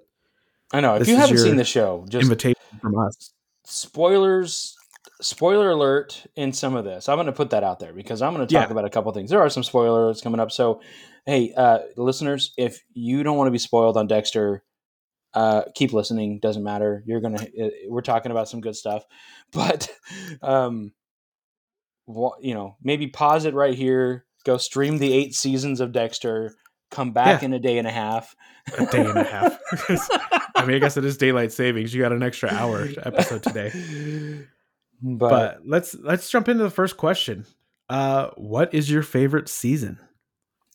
[0.72, 0.94] I know.
[0.94, 3.32] If you haven't seen the show, just invitation from us.
[3.64, 4.76] spoilers
[5.20, 8.35] spoiler alert in some of this i'm going to put that out there because i'm
[8.35, 8.72] going to talk Yeah.
[8.72, 10.80] about a couple things there are some spoilers coming up so
[11.26, 14.62] hey uh, listeners if you don't want to be spoiled on dexter
[15.35, 19.04] uh, keep listening doesn't matter you're gonna uh, we're talking about some good stuff
[19.52, 19.88] but
[20.42, 20.92] um
[22.40, 26.54] you know maybe pause it right here go stream the eight seasons of dexter
[26.90, 27.46] come back Yeah.
[27.46, 28.35] in a day and a half
[28.76, 29.59] A day and a half.
[30.56, 31.94] I mean, I guess it is daylight savings.
[31.94, 33.70] You got an extra hour episode today.
[35.02, 37.46] But, But let's let's jump into the first question.
[37.88, 39.98] Uh, what is your favorite season?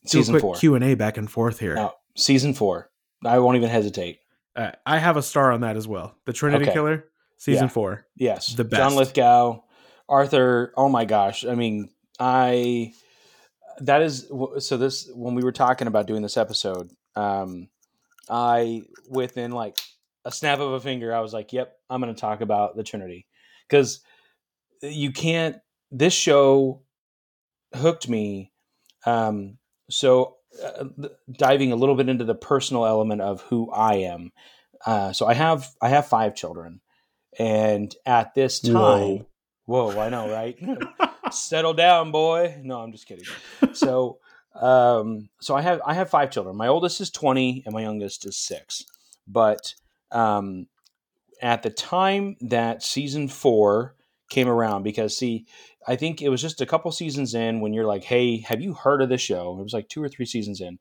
[0.06, 1.76] Season four Q and A back and forth here.
[1.76, 2.90] No, season four
[3.26, 4.20] i won't even hesitate
[4.56, 6.16] Uh, I have a star on that as well.
[6.26, 6.74] The Trinity Okay.
[6.74, 7.06] Killer,
[7.38, 7.70] season Yeah.
[7.70, 8.06] four.
[8.16, 8.80] Yes, The best.
[8.80, 8.96] John.
[8.96, 9.64] Lithgow,
[10.08, 10.74] Arthur.
[10.78, 11.46] Oh my gosh!
[11.46, 12.94] I mean, I
[13.80, 14.78] that is so.
[14.78, 17.70] This when we were talking about doing this episode, um,
[18.30, 19.78] I within like
[20.24, 22.84] a snap of a finger, I was like, "Yep, I'm going to talk about the
[22.84, 23.28] Trinity,"
[23.68, 24.02] because
[24.82, 25.58] you can't.
[25.92, 26.82] This show
[27.74, 28.52] hooked me.
[29.06, 29.58] Um,
[29.90, 30.86] so uh,
[31.32, 34.32] diving a little bit into the personal element of who I am.
[34.86, 36.82] Uh, so I have I have five children,
[37.40, 39.26] and at this time,
[39.66, 40.58] whoa, I know, right?
[41.32, 42.60] Settle down, boy.
[42.62, 43.26] No, I'm just kidding.
[43.74, 44.20] So,
[44.54, 46.56] um, so I have I have five children.
[46.56, 48.86] My oldest is 20, and my youngest is six.
[49.28, 49.74] But
[50.12, 50.68] um,
[51.42, 53.96] at the time that season four
[54.30, 55.46] came around, because see,
[55.88, 58.74] I think it was just a couple seasons in when you're like, "Hey, have you
[58.74, 60.80] heard of this show?" It was like two or three seasons in,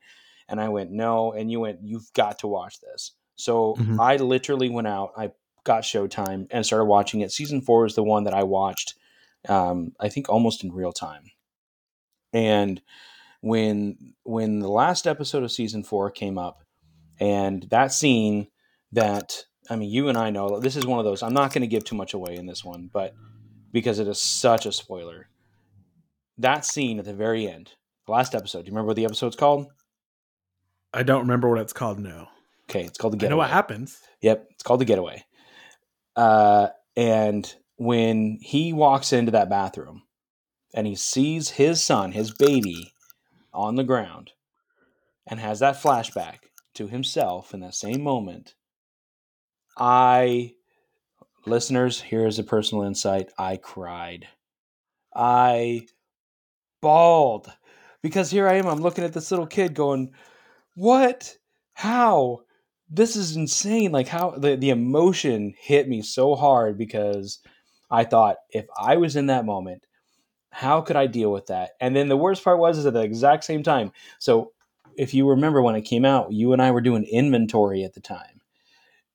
[0.48, 1.32] And I went, no.
[1.32, 3.12] And you went, you've got to watch this.
[3.34, 3.98] So Mhm.
[3.98, 5.32] I literally went out, I
[5.64, 7.32] got Showtime and started watching it.
[7.32, 8.94] Season four is the one that I watched,
[9.48, 11.30] um, I think almost in real time.
[12.32, 12.82] And
[13.40, 16.62] when when the last episode of season four came up,
[17.18, 18.48] and that scene
[18.92, 21.22] that I mean, you and I know this is one of those.
[21.22, 23.14] I'm not going to give too much away in this one, but
[23.74, 25.28] because it is such a spoiler.
[26.38, 27.72] That scene at the very end,
[28.06, 28.62] the last episode.
[28.62, 29.66] Do you remember what the episode's called?
[30.94, 31.98] I don't remember what it's called.
[31.98, 32.28] No,
[32.70, 33.28] Okay, it's called the getaway.
[33.28, 34.00] I know what happens.
[34.20, 35.24] Yep, it's called the getaway.
[36.16, 40.02] Uh, and when he walks into that bathroom
[40.72, 42.92] and he sees his son, his baby,
[43.52, 44.32] on the ground,
[45.26, 46.38] and has that flashback
[46.74, 48.54] to himself in that same moment,
[49.76, 50.54] I,
[51.46, 53.30] listeners, here's a personal insight.
[53.38, 54.28] I cried.
[55.14, 55.86] I
[56.80, 57.52] bawled
[58.02, 58.66] because here I am.
[58.66, 60.12] I'm looking at this little kid going,
[60.74, 61.36] What?
[61.74, 62.40] How?
[62.90, 63.92] This is insane.
[63.92, 67.40] Like, how the, the emotion hit me so hard because
[67.90, 69.86] I thought if I was in that moment,
[70.50, 71.70] how could I deal with that?
[71.80, 73.90] And then the worst part was is at the exact same time.
[74.20, 74.52] So
[74.96, 78.00] if you remember when it came out, you and I were doing inventory at the
[78.00, 78.40] time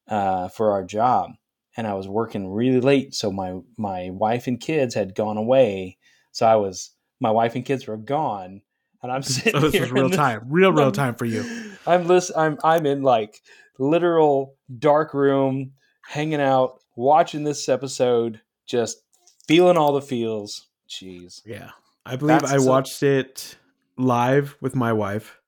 [0.07, 1.31] uh, for our job,
[1.77, 3.13] and I was working really late.
[3.15, 5.97] So my my wife and kids had gone away.
[6.31, 8.61] So I was my wife and kids were gone,
[9.03, 11.25] and I'm sitting So this here was real the- time, real real I'm- time for
[11.25, 11.43] you.
[11.87, 12.35] I'm listen.
[12.37, 13.41] I'm I'm in like
[13.77, 15.71] literal dark room,
[16.05, 19.01] hanging out, watching this episode, just
[19.47, 20.67] feeling all the feels.
[20.89, 21.41] Jeez.
[21.45, 21.71] Yeah.
[22.05, 23.57] I believe That's I watched it
[23.97, 25.39] live with my wife.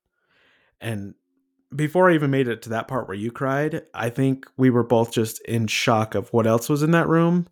[0.79, 1.15] And
[1.75, 4.83] before I even made it to that part where you cried, I think we were
[4.83, 7.47] both just in shock of what else was in that room.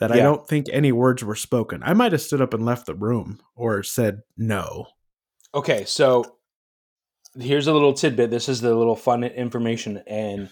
[0.00, 1.80] That I don't think any words were spoken.
[1.84, 4.88] I might have stood up and left the room or said no.
[5.54, 6.38] Okay, so
[7.38, 8.28] here's a little tidbit.
[8.28, 10.48] This is the little fun information, and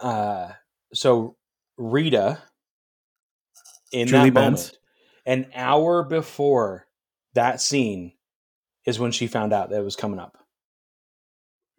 [0.00, 0.52] uh,
[0.94, 1.36] so
[1.76, 2.38] Rita
[3.92, 4.60] in Julie that Benz?
[4.60, 4.78] moment,
[5.26, 6.86] an hour before
[7.34, 8.12] that scene,
[8.86, 10.38] is when she found out that it was coming up.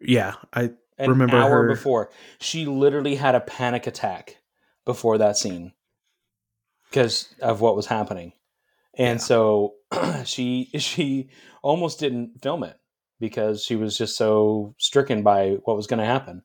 [0.00, 2.10] Yeah, I an Remember hour her- before.
[2.40, 4.36] She literally had a panic attack
[4.84, 5.72] before that scene
[6.90, 8.32] because of what was happening.
[8.98, 9.24] And Yeah.
[9.24, 9.74] so
[10.24, 11.28] she she
[11.62, 12.76] almost didn't film it
[13.18, 16.42] because she was just so stricken by what was going to happen.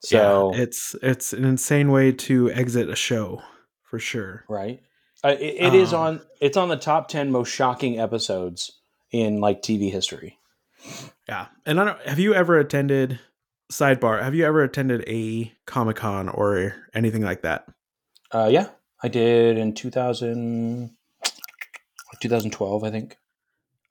[0.00, 3.42] So yeah, it's it's an insane way to exit a show
[3.84, 4.44] for sure.
[4.48, 4.80] right?
[5.24, 8.80] Uh, it, it is Um, on it's on the top 10 most shocking episodes
[9.12, 10.38] in like tv history
[11.28, 11.46] Yeah.
[11.66, 13.20] And I don't have you ever attended
[13.70, 17.66] sidebar, have you ever attended a Comic Con or anything like that?
[18.34, 18.68] uh yeah
[19.02, 20.90] i did in 2000
[22.20, 23.16] 2012 i think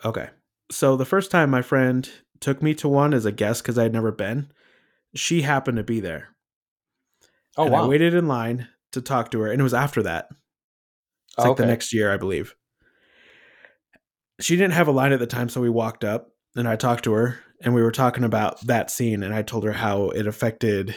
[0.04, 0.30] Okay.
[0.72, 3.84] So the first time my friend took me to one as a guest because I
[3.84, 4.52] had never been,
[5.14, 6.30] she happened to be there.
[7.56, 10.02] oh and wow I waited in line to talk to her, and it was after
[10.04, 10.30] that.
[10.32, 11.64] It's Oh, like okay.
[11.64, 12.56] the next year, I believe.
[14.40, 17.04] She didn't have a line at the time, so we walked up and I talked
[17.06, 20.28] to her, and we were talking about that scene, and I told her how it
[20.28, 20.96] affected,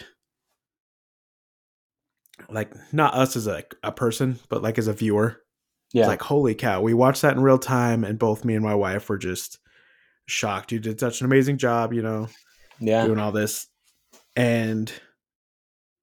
[2.49, 5.40] like not us as a, a person, but like as a viewer.
[5.93, 8.64] yeah It's like, holy cow, we watched that in real time, and both me and
[8.64, 9.59] my wife were just
[10.27, 10.73] shocked.
[10.73, 12.29] You did such an amazing job, you know,
[12.81, 13.67] yeah doing all this.
[14.37, 14.93] And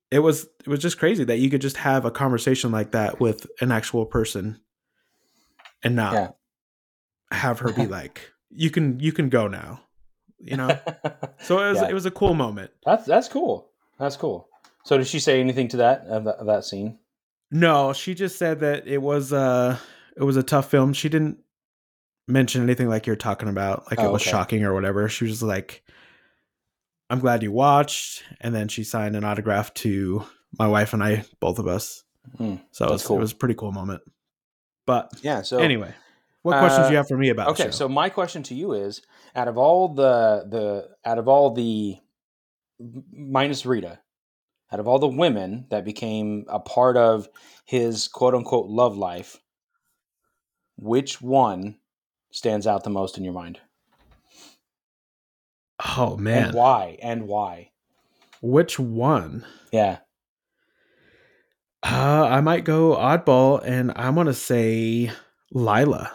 [0.10, 3.20] it was it was just crazy that you could just have a conversation like that
[3.20, 4.60] with an actual person
[5.84, 6.30] and not Yeah.
[7.32, 9.82] have her be like, You can you can go now.
[10.40, 10.78] You know?
[11.44, 11.90] So it was Yeah.
[11.90, 12.72] it was a cool moment.
[12.86, 13.70] that's that's cool.
[14.00, 14.48] That's cool.
[14.86, 17.00] So did she say anything to that of that, of that scene?
[17.52, 19.78] No, she just said that it was uh
[20.18, 20.94] it was a tough film.
[20.94, 21.40] She didn't
[22.28, 24.32] mention anything like you're talking about, like Oh, it was okay.
[24.32, 25.10] shocking or whatever.
[25.10, 25.84] She was just like,
[27.10, 28.24] I'm glad you watched.
[28.40, 30.24] And then she signed an autograph to
[30.58, 32.04] my wife and I, both of us.
[32.38, 33.18] Hmm, So it was, cool.
[33.18, 34.02] it was a pretty cool moment.
[34.86, 35.42] But Yeah.
[35.42, 35.94] So anyway,
[36.44, 37.72] what questions uh, do you have for me about okay.
[37.72, 39.02] So my question to you is:
[39.36, 41.98] out of all the the out of all the
[43.12, 44.00] minus Rita,
[44.72, 47.30] out of all the women that became a part of
[47.66, 49.40] his quote unquote love life,
[50.78, 51.78] which one
[52.32, 53.60] stands out the most in your mind,
[55.98, 56.98] oh man, and why?
[57.02, 57.72] And why?
[58.42, 59.46] which one?
[59.72, 60.00] Yeah.
[61.84, 65.12] Uh, I might go oddball, and I'm gonna say
[65.52, 66.12] Lila.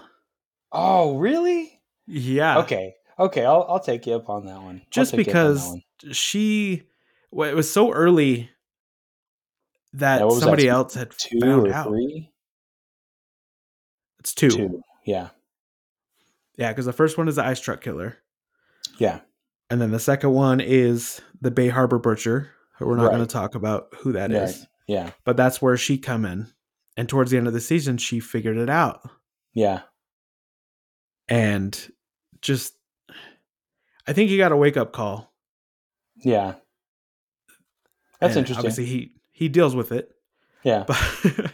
[0.73, 1.81] Oh, really?
[2.07, 2.95] Yeah, Okay.
[3.19, 3.45] Okay.
[3.45, 4.83] I'll I'll take you up on that one.
[4.91, 5.83] Just because one.
[6.13, 6.83] she
[7.31, 8.51] well, it was so early
[9.95, 11.87] that Yeah, was that, somebody else had two found or out.
[11.89, 12.31] three.
[14.21, 14.51] It's two.
[14.51, 14.83] Two.
[15.05, 15.29] Yeah.
[16.59, 18.19] Yeah, because the first one is the ice truck killer.
[18.99, 19.21] Yeah.
[19.71, 22.51] And then the second one is the Bay Harbor Butcher.
[22.81, 23.17] We're not Right.
[23.17, 24.69] going to talk about who that is, Right.
[24.87, 25.11] Yeah.
[25.25, 26.49] but that's where she come in.
[26.97, 29.01] And towards the end of the season, she figured it out
[29.55, 29.83] Yeah.
[31.29, 31.93] And
[32.41, 32.75] just.
[34.09, 35.33] I think he got a wake up call.
[36.23, 36.55] Yeah.
[38.21, 38.59] That's and interesting.
[38.59, 40.11] Obviously, he he deals with it,
[40.63, 40.85] Yeah.
[40.87, 40.97] but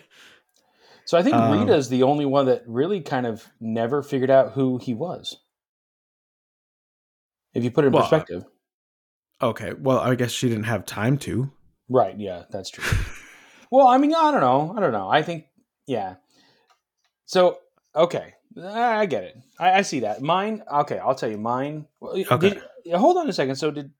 [1.05, 4.53] So I think Um, Rita's the only one that really kind of never figured out
[4.53, 5.39] who he was.
[7.55, 8.45] If you put it in Well, perspective.
[9.43, 9.73] okay.
[9.75, 11.51] Well, I guess she didn't have time to.
[11.89, 12.17] Right.
[12.19, 12.85] Yeah, that's true.
[13.71, 14.75] well, I mean, I don't know.
[14.77, 15.09] I don't know.
[15.11, 15.47] I think,
[15.87, 16.15] yeah.
[17.27, 17.59] So,
[17.97, 18.35] okay.
[18.61, 19.37] I get it.
[19.59, 20.21] I, I see that.
[20.23, 21.87] Mine, okay, I'll tell you mine.
[22.01, 22.61] well, Okay.
[22.85, 23.57] Did, hold on a second.
[23.57, 23.91] So, did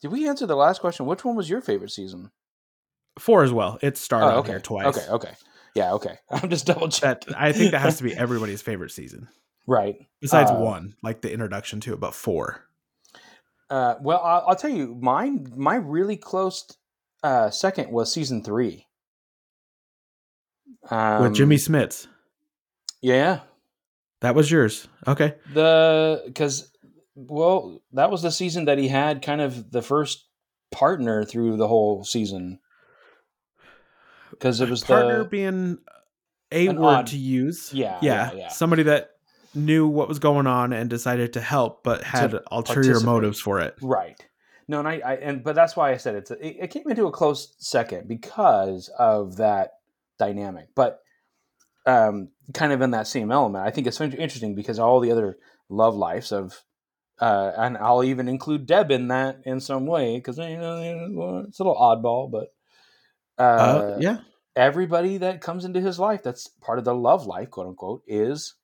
[0.00, 1.06] did we answer the last question?
[1.06, 2.30] Which one was your favorite season?
[3.18, 3.78] Four as well.
[3.82, 4.50] It started Oh, okay.
[4.52, 4.86] here twice.
[4.86, 5.32] Okay, okay.
[5.74, 6.18] Yeah, okay.
[6.30, 7.34] I'm just double checking.
[7.34, 9.28] I think that has to be everybody's favorite season,
[9.66, 9.96] right.
[10.20, 12.00] besides Uh, one, like the introduction to it.
[12.00, 12.64] But four.
[13.70, 16.76] Uh, well, I'll, I'll tell you, mine, my really close
[17.22, 18.86] uh, second was season three.
[20.90, 22.06] Um, with Jimmy Smits.
[23.00, 23.40] Yeah,
[24.20, 24.88] That was yours.
[25.06, 25.34] Okay.
[25.52, 26.70] the because
[27.14, 30.26] well, that was the season that he had kind of the first
[30.72, 32.58] partner through the whole season.
[34.30, 35.78] Because it was partner the being
[36.50, 37.72] a word odd- to use.
[37.72, 38.48] Yeah, yeah, yeah.
[38.48, 39.10] Somebody that
[39.54, 43.76] knew what was going on and decided to help, but had ulterior motives for it.
[43.80, 44.20] right.
[44.66, 46.88] No, and I, I and but that's why I said it's a, it, it came
[46.88, 49.72] into a close second because of that
[50.18, 51.00] dynamic, but
[51.86, 53.66] um, kind of in that same element.
[53.66, 56.62] I think it's interesting because all the other love lives of,
[57.20, 61.58] uh, and I'll even include Deb in that in some way because you know it's
[61.58, 62.48] a little oddball, but
[63.38, 64.18] uh, Uh, yeah.
[64.56, 68.54] everybody that comes into his life that's part of the love life, quote unquote, is.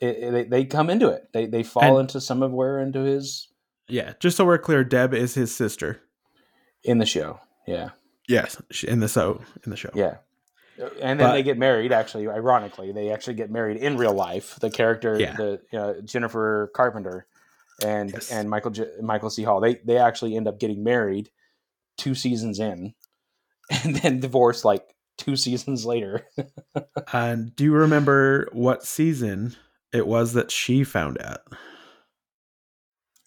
[0.00, 1.28] It, it- they, they come into it.
[1.32, 3.48] They they fall And- into somewhere into his
[3.88, 4.12] Yeah.
[4.20, 6.00] Just so we're clear, Deb is his sister.
[6.84, 7.40] in the show.
[7.66, 7.90] Yeah,
[8.28, 8.60] Yes.
[8.86, 9.90] In the so in the show.
[9.94, 10.18] yeah.
[11.00, 11.92] And then But- they get married.
[11.92, 14.56] Actually, ironically, they actually get married in real life.
[14.60, 15.36] The character, Yeah.
[15.36, 17.26] the uh, Jennifer Carpenter,
[17.84, 18.30] and Yes.
[18.32, 19.42] and Michael J- Michael C.
[19.42, 19.60] Hall.
[19.60, 21.30] They they actually end up getting married
[21.96, 22.94] two seasons in,
[23.84, 24.84] and then divorced like
[25.16, 26.26] two seasons later.
[27.12, 29.56] And do you remember what season
[29.92, 31.40] it was that she found out?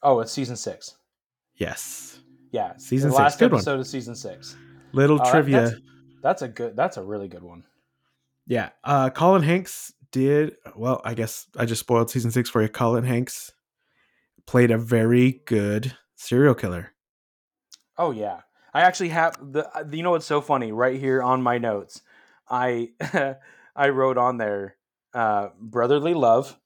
[0.04, 0.96] Oh, it's season six.
[1.56, 2.20] Yes.
[2.52, 3.20] Yeah, Season the six.
[3.20, 3.60] last Good one.
[3.60, 4.56] episode of season six.
[4.94, 5.78] Little that- trivia.
[6.22, 6.76] That's, a good.
[6.76, 7.64] That's a really good one.
[8.48, 8.70] Yeah.
[8.84, 12.68] Uh Colin Hanks did well, I guess I just spoiled season six for you.
[12.70, 13.52] Colin Hanks
[14.46, 16.92] played a very good serial killer.
[17.98, 18.42] Oh yeah,
[18.74, 19.70] I actually have the.
[19.78, 20.72] uh, You know what's so funny?
[20.72, 22.02] Right here on my notes,
[22.50, 22.90] I
[23.76, 24.76] I wrote on there
[25.14, 26.58] uh, brotherly love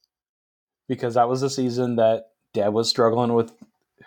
[0.88, 3.52] because that was the season that Deb was struggling with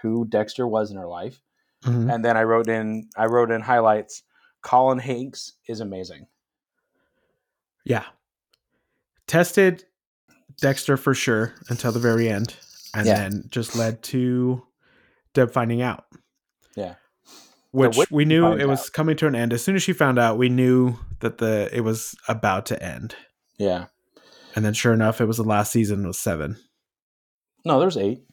[0.03, 1.41] who Dexter was in her life,
[1.85, 2.13] Mhm.
[2.13, 4.23] and then I wrote in I wrote in highlights.
[4.63, 6.27] Colin Hanks is amazing.
[7.85, 8.05] Yeah.
[9.27, 9.85] Tested
[10.61, 12.57] Dexter for sure until the very end.
[12.95, 13.15] And Yeah.
[13.29, 14.67] then just led to
[15.35, 16.07] Deb finding out.
[16.75, 16.95] Yeah.
[17.71, 18.93] Which when we knew it was out.
[18.93, 19.53] coming to an end.
[19.53, 23.15] As soon as she found out, we knew that the it was about to end.
[23.59, 23.87] Yeah.
[24.57, 26.57] And then sure enough, it was the last season was seven.
[27.65, 28.25] No, there's eight.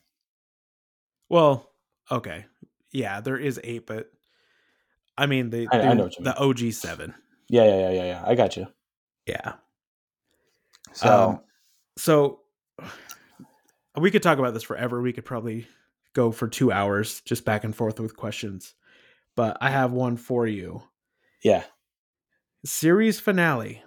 [1.30, 1.70] Well,
[2.10, 2.46] okay.
[2.92, 4.10] Yeah, there is eight, but
[5.18, 7.13] I mean the I- I the, know the OG seven.
[7.48, 8.24] Yeah, yeah, yeah, yeah, yeah.
[8.26, 8.68] I got you.
[9.28, 9.54] Yeah.
[10.94, 11.40] So Um,
[11.98, 12.40] so
[13.98, 15.02] we could talk about this forever.
[15.02, 15.68] We could probably
[16.13, 18.74] go for two hours just back and forth with questions.
[19.36, 20.82] But I have one for you.
[21.44, 21.63] yeah,
[22.66, 23.84] Series finale.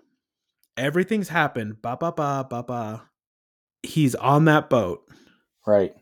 [0.76, 1.82] Everything's happened.
[1.82, 3.10] Ba ba ba ba ba.
[3.82, 5.02] He's on that boat.
[5.66, 5.94] right.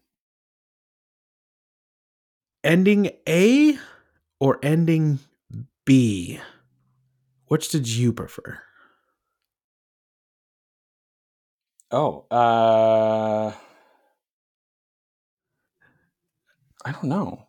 [2.65, 3.79] Ending A
[4.41, 5.19] or ending
[5.85, 6.41] B?
[7.47, 8.59] Which did you prefer?
[11.91, 13.53] Oh, uh,
[16.85, 17.47] I don't know.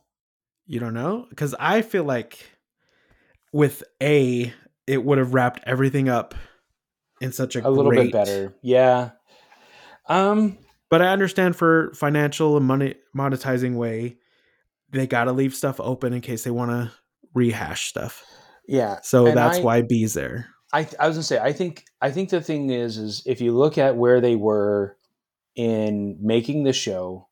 [0.68, 1.26] You don't know?
[1.30, 2.38] Because I feel like
[3.52, 4.54] with A,
[4.86, 6.36] it would have wrapped everything up
[7.22, 8.54] in such a, A little great- bit better.
[8.62, 9.12] Yeah.
[10.08, 10.58] Um.
[10.90, 14.18] But I understand for financial and money monetizing way,
[14.92, 16.92] they got to leave stuff open in case they want to
[17.34, 18.24] rehash stuff.
[18.68, 19.00] Yeah.
[19.02, 20.48] So And that's I- why B's there.
[20.74, 23.54] I I was gonna say I think I think the thing is is if you
[23.56, 24.98] look at where they were
[25.56, 27.30] in making the show,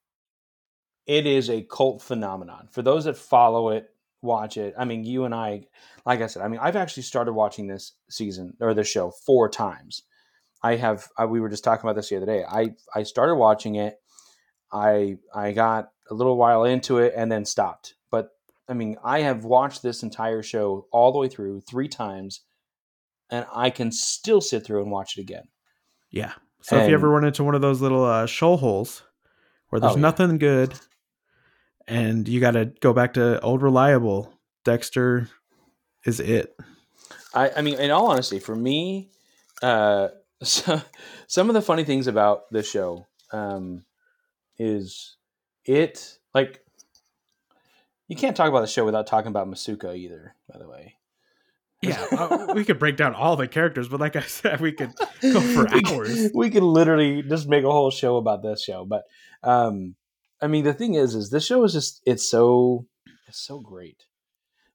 [1.05, 2.69] it is a cult phenomenon.
[2.71, 3.89] For those that follow it,
[4.21, 4.73] watch it.
[4.77, 5.65] I mean, you and I,
[6.05, 9.49] like I said, I mean, I've actually started watching this season or the show four
[9.49, 10.03] times.
[10.63, 11.07] I have.
[11.17, 12.43] I, we were just talking about this the other day.
[12.49, 13.99] I I started watching it.
[14.75, 17.95] I I got a little while into it and then stopped.
[18.11, 18.31] But
[18.67, 22.41] I mean, I have watched this entire show all the way through three times,
[23.29, 25.45] and I can still sit through and watch it again.
[26.11, 26.33] Yeah.
[26.61, 29.03] So if you ever run into one of those little uh, shoal holes
[29.69, 30.01] where there's Oh, yeah.
[30.01, 30.73] nothing good,
[31.87, 35.29] and you got to go back to old reliable, Dexter
[36.05, 36.55] is it.
[37.35, 39.11] I, I mean, in all honesty, for me,
[39.61, 40.07] uh,
[40.43, 40.81] so,
[41.27, 43.83] some of the funny things about this show um,
[44.57, 45.17] is
[45.65, 46.61] it like
[48.07, 50.35] you can't talk about the show without talking about Masuka either.
[50.51, 50.95] By the way,
[51.81, 54.93] Yeah, uh, we could break down all the characters, but like I said, we could
[55.21, 56.29] go for hours.
[56.33, 58.85] We could literally just make a whole show about this show.
[58.85, 59.03] But
[59.43, 59.95] um,
[60.41, 62.85] I mean, the thing is, is this show is just it's so
[63.27, 64.05] it's so great.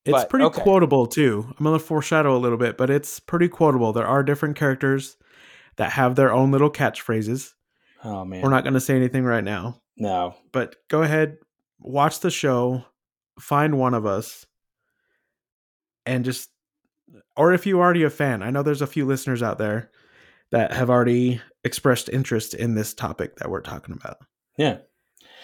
[0.05, 0.63] It's But, pretty okay.
[0.63, 1.47] quotable too.
[1.59, 3.93] I'm gonna foreshadow a little bit, but it's pretty quotable.
[3.93, 5.17] There are different characters
[5.77, 7.53] that have their own little catchphrases.
[8.05, 10.35] Oh man, We're not gonna say anything right now, no.
[10.53, 11.37] but go ahead,
[11.79, 12.85] watch the show,
[13.39, 14.47] find one of us,
[16.07, 16.51] and just
[17.37, 19.91] or if you're already a fan, I know there's a few listeners out there
[20.53, 24.19] that have already expressed interest in this topic that we're talking about.
[24.57, 24.79] Yeah,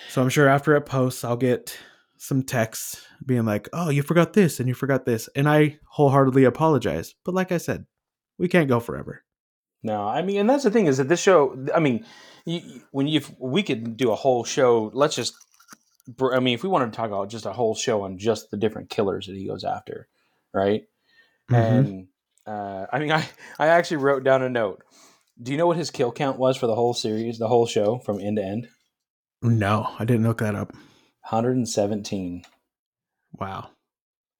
[0.08, 1.76] So I'm sure after it posts, I'll get
[2.18, 6.44] some texts being like, "Oh, you forgot this and you forgot this," and I wholeheartedly
[6.44, 7.14] apologize.
[7.24, 7.86] But like I said,
[8.38, 9.22] we can't go forever.
[9.82, 11.56] No, I mean, and that's the thing is that this show.
[11.74, 12.04] I mean,
[12.44, 14.90] you, you- when you we could do a whole show.
[14.94, 15.34] Let's just.
[16.32, 18.56] I mean, if we wanted to talk about just a whole show on just the
[18.56, 20.06] different killers that he goes after,
[20.54, 20.84] right?
[21.50, 21.56] Mhm.
[21.56, 22.08] And
[22.46, 24.82] uh, I mean, I I actually wrote down a note.
[25.42, 27.98] Do you know what his kill count was for the whole series, the whole show
[27.98, 28.68] from end to end?
[29.42, 30.72] No, I didn't look that up.
[31.28, 32.42] 117.
[33.38, 33.68] Wow,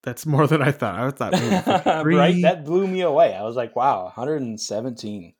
[0.02, 0.98] that's more than I thought.
[0.98, 2.14] I thought maybe 53.
[2.16, 2.42] right?
[2.42, 3.34] That blew me away.
[3.34, 5.34] I was like, wow, 117.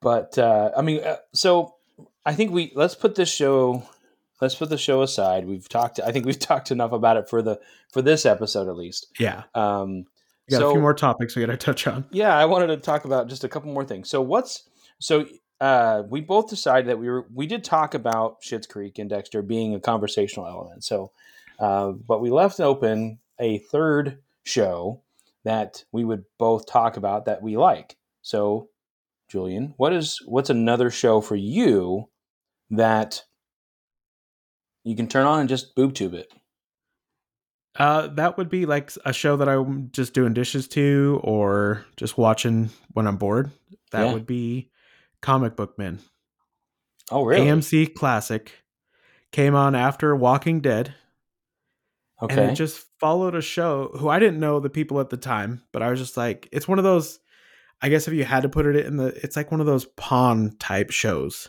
[0.00, 1.74] But uh, I mean, uh, so
[2.24, 3.82] I think we let's put this show
[4.40, 5.46] let's put the show aside.
[5.46, 6.00] We've talked.
[6.00, 7.60] I think we've talked enough about it for the
[7.92, 9.06] for this episode at least.
[9.18, 10.04] yeah, Um,
[10.48, 12.04] we got so a few more topics we got to touch on.
[12.10, 14.08] yeah, I wanted to talk about just a couple more things.
[14.08, 14.68] So what's
[14.98, 15.26] so
[15.60, 19.42] uh, we both decided that we were we did talk about Schitt's Creek and Dexter
[19.42, 20.84] being a conversational element.
[20.84, 21.12] So,
[21.58, 25.02] uh, but we left open a third show
[25.44, 27.96] that we would both talk about that we like.
[28.22, 28.68] So,
[29.28, 32.08] Julian, what is what's another show for you
[32.70, 33.22] that
[34.84, 36.32] you can turn on and just boob tube it?
[37.76, 42.18] Uh, that would be like a show that I'm just doing dishes to, or just
[42.18, 43.50] watching when I'm bored.
[43.92, 44.12] That Yeah.
[44.14, 44.70] would be
[45.22, 46.00] Comic Book Men.
[47.10, 47.46] Oh, really?
[47.46, 48.52] AMC classic
[49.30, 50.94] came on after Walking Dead,
[52.20, 52.52] and okay.
[52.52, 55.82] it just followed a show who I didn't know the people at the time, but
[55.82, 57.20] I was just like, it's one of those.
[57.80, 59.84] I guess if you had to put it in the, it's like one of those
[59.84, 61.48] pawn type shows.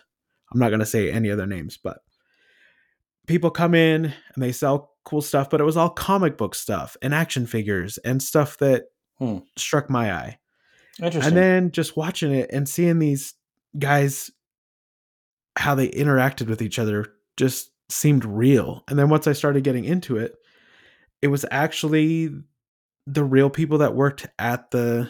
[0.51, 1.99] I'm not gonna say any other names, but
[3.25, 6.95] people come in and they sell cool stuff, but it was all comic book stuff
[7.01, 8.85] and action figures and stuff that
[9.17, 9.39] Hmm.
[9.57, 10.39] struck my eye.
[11.01, 11.27] Interesting.
[11.27, 13.33] And then just watching it and seeing these
[13.77, 14.31] guys
[15.57, 18.83] how they interacted with each other just seemed real.
[18.87, 20.35] And then once I started getting into it,
[21.21, 22.31] it was actually
[23.07, 25.09] the real people that worked at the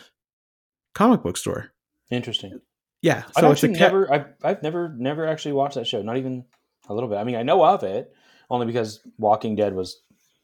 [0.96, 1.72] comic book store.
[2.10, 2.62] Interesting.
[3.02, 6.02] Yeah, I've so it's a ca- never, I've, I've never, never actually watched that show.
[6.02, 6.46] Not even
[6.90, 7.18] a little bit.
[7.18, 8.14] I mean, I know of it
[8.50, 10.02] only because Walking Dead was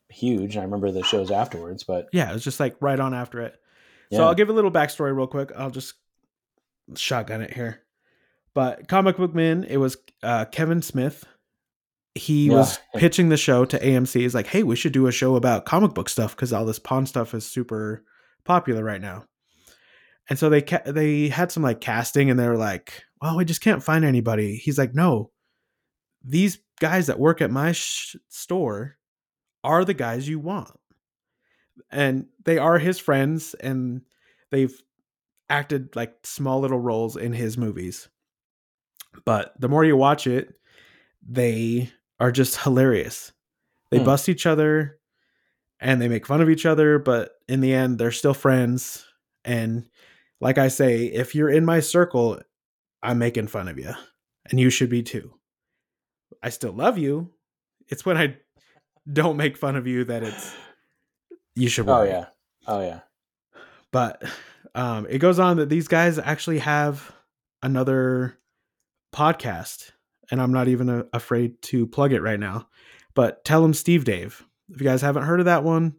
[0.10, 1.84] huge, and I remember the shows afterwards.
[1.84, 3.56] But yeah, it was just like right on after it.
[4.10, 5.52] yeah, So I'll give a little backstory real quick.
[5.58, 5.96] I'll just
[6.96, 7.82] shotgun it here.
[8.54, 11.26] But Comic Book Men, it was uh, Kevin Smith.
[12.16, 12.54] He Yeah.
[12.54, 14.22] was pitching the show to AMC.
[14.22, 16.80] He's like, "Hey, we should do a show about comic book stuff because all this
[16.80, 18.04] pawn stuff is super
[18.46, 19.26] popular right now."
[20.30, 23.46] And so they ca- they had some like casting, and they were like, "Well, we
[23.46, 25.32] just can't find anybody." He's like, "No,
[26.24, 28.98] these guys that work at my sh- store
[29.64, 30.72] are the guys you want."
[31.92, 34.02] and they are his friends and
[34.50, 34.82] they've
[35.50, 38.08] acted like small little roles in his movies
[39.26, 40.58] but the more you watch it
[41.28, 43.32] they are just hilarious.
[43.92, 44.06] They Hmm.
[44.06, 45.00] bust each other
[45.80, 49.06] and they make fun of each other but in the end they're still friends.
[49.44, 49.88] And
[50.42, 52.40] like i say if you're in my circle
[53.04, 53.94] i'm making fun of you
[54.50, 55.34] and you should be too.
[56.44, 57.32] I still love you.
[57.88, 58.38] It's when i
[59.12, 60.56] don't make fun of you that it's
[61.56, 62.26] you should oh yeah,
[62.68, 63.02] oh yeah.
[63.92, 64.24] but
[64.74, 67.14] um, it goes on that these guys actually have
[67.64, 68.38] another
[69.14, 69.92] podcast
[70.32, 72.68] and i'm not even a- afraid to plug it right now
[73.14, 75.96] but Tell 'Em Steve-Dave if you guys haven't heard of that one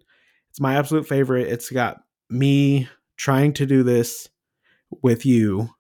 [0.50, 1.98] it's my absolute favorite it's got
[2.30, 4.28] me trying to do this
[5.02, 5.70] with you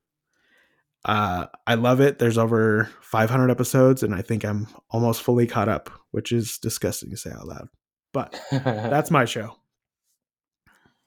[1.04, 2.18] Uh, I love it.
[2.18, 7.10] There's over 500 episodes, and I think I'm almost fully caught up, which is disgusting
[7.10, 7.68] to say out loud.
[8.12, 9.54] But that's my show.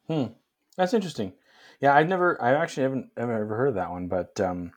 [0.07, 0.27] Hmm.
[0.77, 1.33] That's interesting.
[1.81, 4.07] Yeah, I've never, I actually haven't, haven't ever heard of that one.
[4.07, 4.71] But um,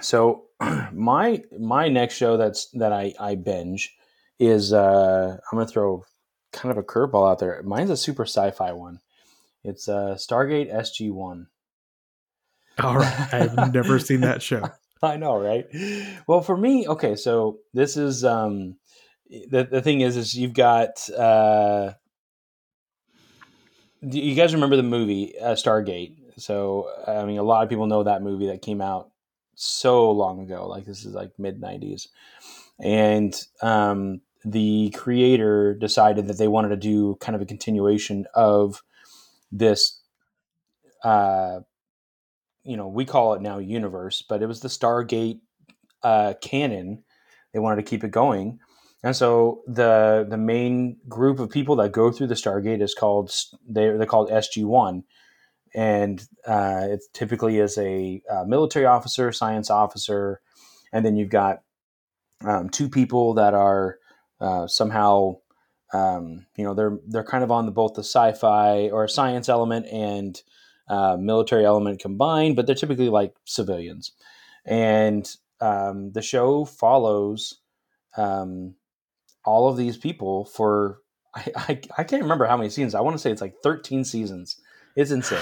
[0.00, 0.44] so
[0.92, 3.94] my my next show that's that I I binge
[4.38, 6.04] is uh, I'm gonna throw
[6.52, 7.62] kind of a curveball out there.
[7.62, 9.00] Mine's a super sci-fi one.
[9.62, 11.48] It's uh, Stargate SG One.
[12.78, 14.68] All right, I've never seen that show.
[15.02, 15.66] I know, right?
[16.26, 18.76] Well, for me, okay, so this is um,
[19.28, 21.92] the the thing is, is you've got uh,
[24.06, 26.16] do you guys remember the movie uh, Stargate?
[26.36, 29.10] So I mean, a lot of people know that movie that came out
[29.54, 30.66] so long ago.
[30.66, 32.08] Like this is like mid '90s,
[32.80, 38.82] and um, the creator decided that they wanted to do kind of a continuation of
[39.50, 40.00] this.
[41.02, 41.60] Uh,
[42.64, 45.40] you know, we call it now universe, but it was the Stargate
[46.02, 47.04] uh, canon.
[47.52, 48.58] They wanted to keep it going,
[49.02, 53.30] and so the the main group of people that go through the Stargate is called
[53.68, 55.04] they they're called SG One,
[55.74, 60.40] and uh, it typically is a, a, military officer, science officer,
[60.92, 61.62] and then you've got
[62.44, 63.98] um, two people that are
[64.40, 65.36] uh, somehow
[65.92, 69.86] um, you know they're they're kind of on the both the sci-fi or science element
[69.92, 70.42] and
[70.88, 74.12] uh, military element combined, but they're typically like civilians,
[74.64, 77.60] and um, the show follows
[78.16, 78.74] um,
[79.44, 80.98] all of these people for
[81.34, 82.94] I, I, I can't remember how many seasons.
[82.94, 84.60] I want to say it's like 13 seasons.
[84.96, 85.38] It's insane.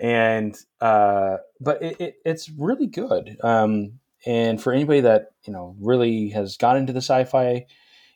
[0.00, 3.36] and uh, but it, it, it's really good.
[3.42, 7.66] Um, and for anybody that you know really has got into the sci-fi,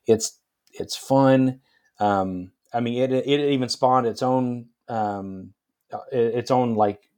[0.07, 0.39] it's
[0.73, 1.61] it's fun.
[1.99, 5.55] Um, I mean, it it even spawned its own um,
[5.93, 7.09] uh, its own like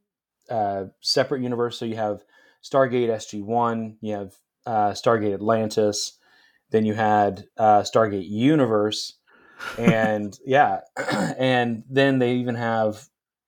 [0.49, 1.77] uh, separate universe.
[1.77, 2.23] So you have
[2.63, 4.33] Stargate SG One, you have
[4.65, 6.17] uh, Stargate Atlantis,
[6.71, 9.13] then you had uh, Stargate Universe,
[9.77, 10.81] and yeah,
[11.37, 13.07] and then they even have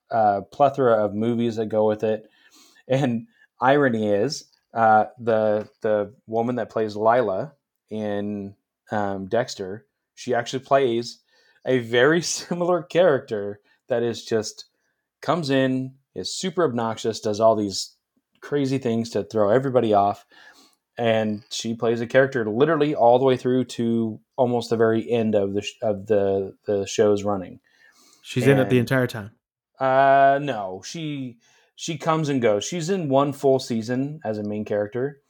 [0.10, 2.30] a plethora of movies that go with it.
[2.88, 3.28] And
[3.60, 7.54] irony is, uh, the the woman that plays Lila
[7.90, 8.56] in
[8.92, 9.86] um, Dexter,
[10.16, 11.20] she actually plays
[11.66, 14.66] a very similar character that is just
[15.22, 17.96] comes in, is super obnoxious, does all these
[18.42, 20.26] crazy things to throw everybody off,
[20.98, 25.36] and she plays a character literally all the way through to almost the very end
[25.36, 27.60] of the of the the show's running.
[28.22, 29.32] She's and, in it the entire time.
[29.80, 31.38] Uh, no, she
[31.76, 32.66] she comes and goes.
[32.66, 35.22] She's in one full season as a main character,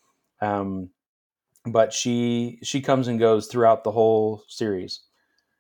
[0.42, 0.90] um,
[1.66, 5.02] but she she comes and goes throughout the whole series,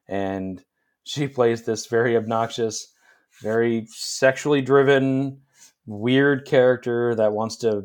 [0.07, 0.63] and
[1.03, 2.93] she plays this very obnoxious,
[3.41, 5.41] very sexually driven,
[5.85, 7.83] weird character that wants to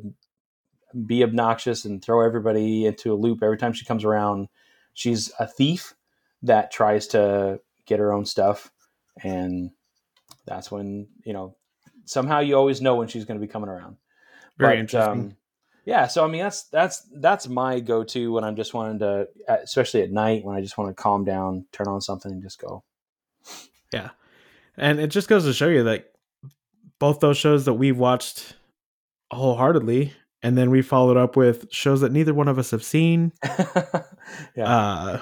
[1.06, 4.48] be obnoxious and throw everybody into a loop every time she comes around.
[4.94, 5.94] She's a thief
[6.42, 8.70] that tries to get her own stuff,
[9.24, 9.70] and
[10.46, 11.56] that's when you know
[12.04, 13.96] somehow you always know when she's going to be coming around.
[14.58, 15.12] Very but, interesting.
[15.12, 15.36] Um,
[15.84, 20.02] yeah, so I mean that's that's that's my go-to when I'm just wanting to, especially
[20.02, 22.84] at night when I just want to calm down, turn on something, and just go.
[23.92, 24.10] Yeah,
[24.76, 26.12] and it just goes to show you that
[26.98, 28.54] both those shows that we've watched
[29.32, 30.12] wholeheartedly
[30.42, 33.32] and then we followed up with shows that neither one of us have seen.
[34.56, 34.66] yeah.
[34.66, 35.20] Uh,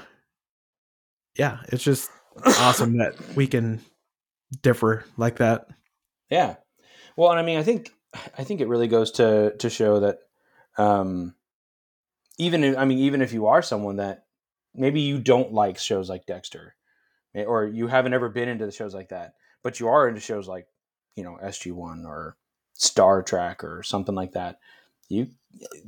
[1.36, 2.10] yeah, it's just
[2.44, 3.80] awesome that we can
[4.62, 5.68] differ like that.
[6.30, 6.56] Yeah.
[7.16, 7.90] Well, and I mean, I think
[8.36, 10.18] I think it really goes to to show that
[10.78, 11.34] um
[12.38, 14.24] even if, I mean even if you are someone that
[14.74, 16.74] maybe you don't like shows like Dexter
[17.34, 20.20] eh, or you haven't ever been into the shows like that, but you are into
[20.20, 20.66] shows like,
[21.16, 22.36] you know, SG1 or
[22.74, 24.58] Star Trek or something like that
[25.10, 25.28] you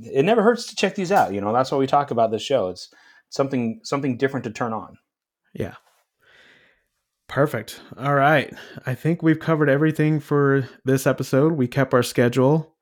[0.03, 1.33] it never hurts to check these out.
[1.33, 2.69] You know, that's why we talk about this show.
[2.69, 2.93] It's
[3.31, 4.99] something something different to turn on.
[5.55, 5.77] Yeah.
[7.33, 7.81] Perfect.
[7.97, 8.53] All right.
[8.85, 11.55] I think we've covered everything for this episode.
[11.55, 12.77] We kept our schedule.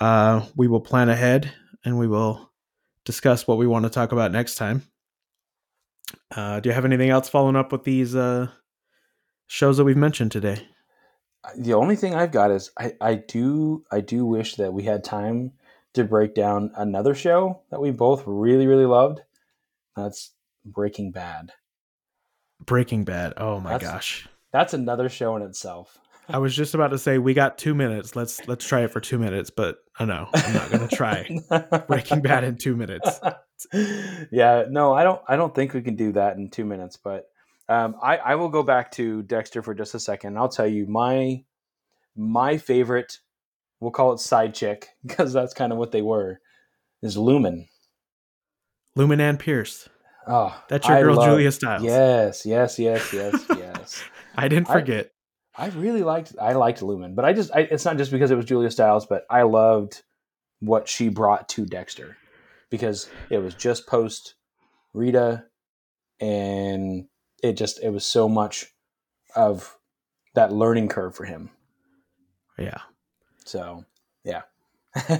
[0.00, 1.52] Uh, we will plan ahead
[1.84, 2.50] and we will
[3.04, 4.84] discuss what we want to talk about next time.
[6.34, 8.48] Uh, do you have anything else following up with these uh,
[9.48, 10.66] shows that we've mentioned today?
[11.58, 15.04] the only thing I've got is I, I do I do wish that we had
[15.04, 15.52] time
[15.92, 19.20] to break down another show that we both really really loved.
[19.94, 20.30] That's
[20.64, 21.52] Breaking Bad.
[22.66, 23.34] Breaking Bad.
[23.36, 24.28] Oh my that's, gosh.
[24.52, 25.98] That's another show in itself.
[26.28, 28.14] I was just about to say we got 2 minutes.
[28.14, 30.96] Let's let's try it for 2 minutes, but I uh, know I'm not going to
[30.96, 31.28] try
[31.88, 33.20] Breaking Bad in 2 minutes.
[34.30, 37.26] yeah, no, I don't I don't think we can do that in 2 minutes, but
[37.68, 40.38] um, I, I will go back to Dexter for just a second.
[40.38, 41.44] I'll tell you my
[42.16, 43.18] my favorite
[43.82, 46.40] we'll call it side chick because that's kind of what they were,
[47.02, 47.68] is Lumen.
[48.94, 49.88] Lumen and Pierce.
[50.26, 51.82] Oh, That's your I girl love- Julia Stiles.
[51.82, 54.02] Yes, yes, yes, yes, yes.
[54.36, 55.10] I didn't I- forget.
[55.54, 58.36] I really liked I liked Lumen, but I just I, it's not just because it
[58.36, 60.02] was Julia Stiles, but I loved
[60.60, 62.16] what she brought to Dexter
[62.70, 64.34] because it was just post
[64.94, 65.44] Rita,
[66.20, 67.06] and
[67.42, 68.66] it just it was so much
[69.36, 69.76] of
[70.34, 71.50] that learning curve for him.
[72.58, 72.78] yeah.
[73.44, 73.84] So
[74.24, 74.42] yeah.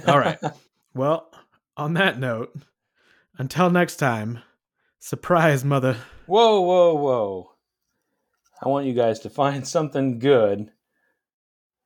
[0.07, 0.39] All right.
[0.95, 1.31] Well,
[1.75, 2.53] on that note,
[3.39, 4.39] until next time,
[5.03, 5.97] surprise, mother.
[6.27, 7.51] whoa, whoa, whoa!
[8.63, 10.71] I want you guys to find something good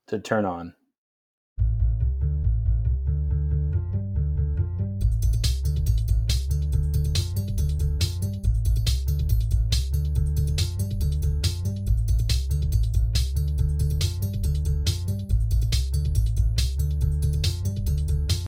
[0.07, 0.75] to turn on.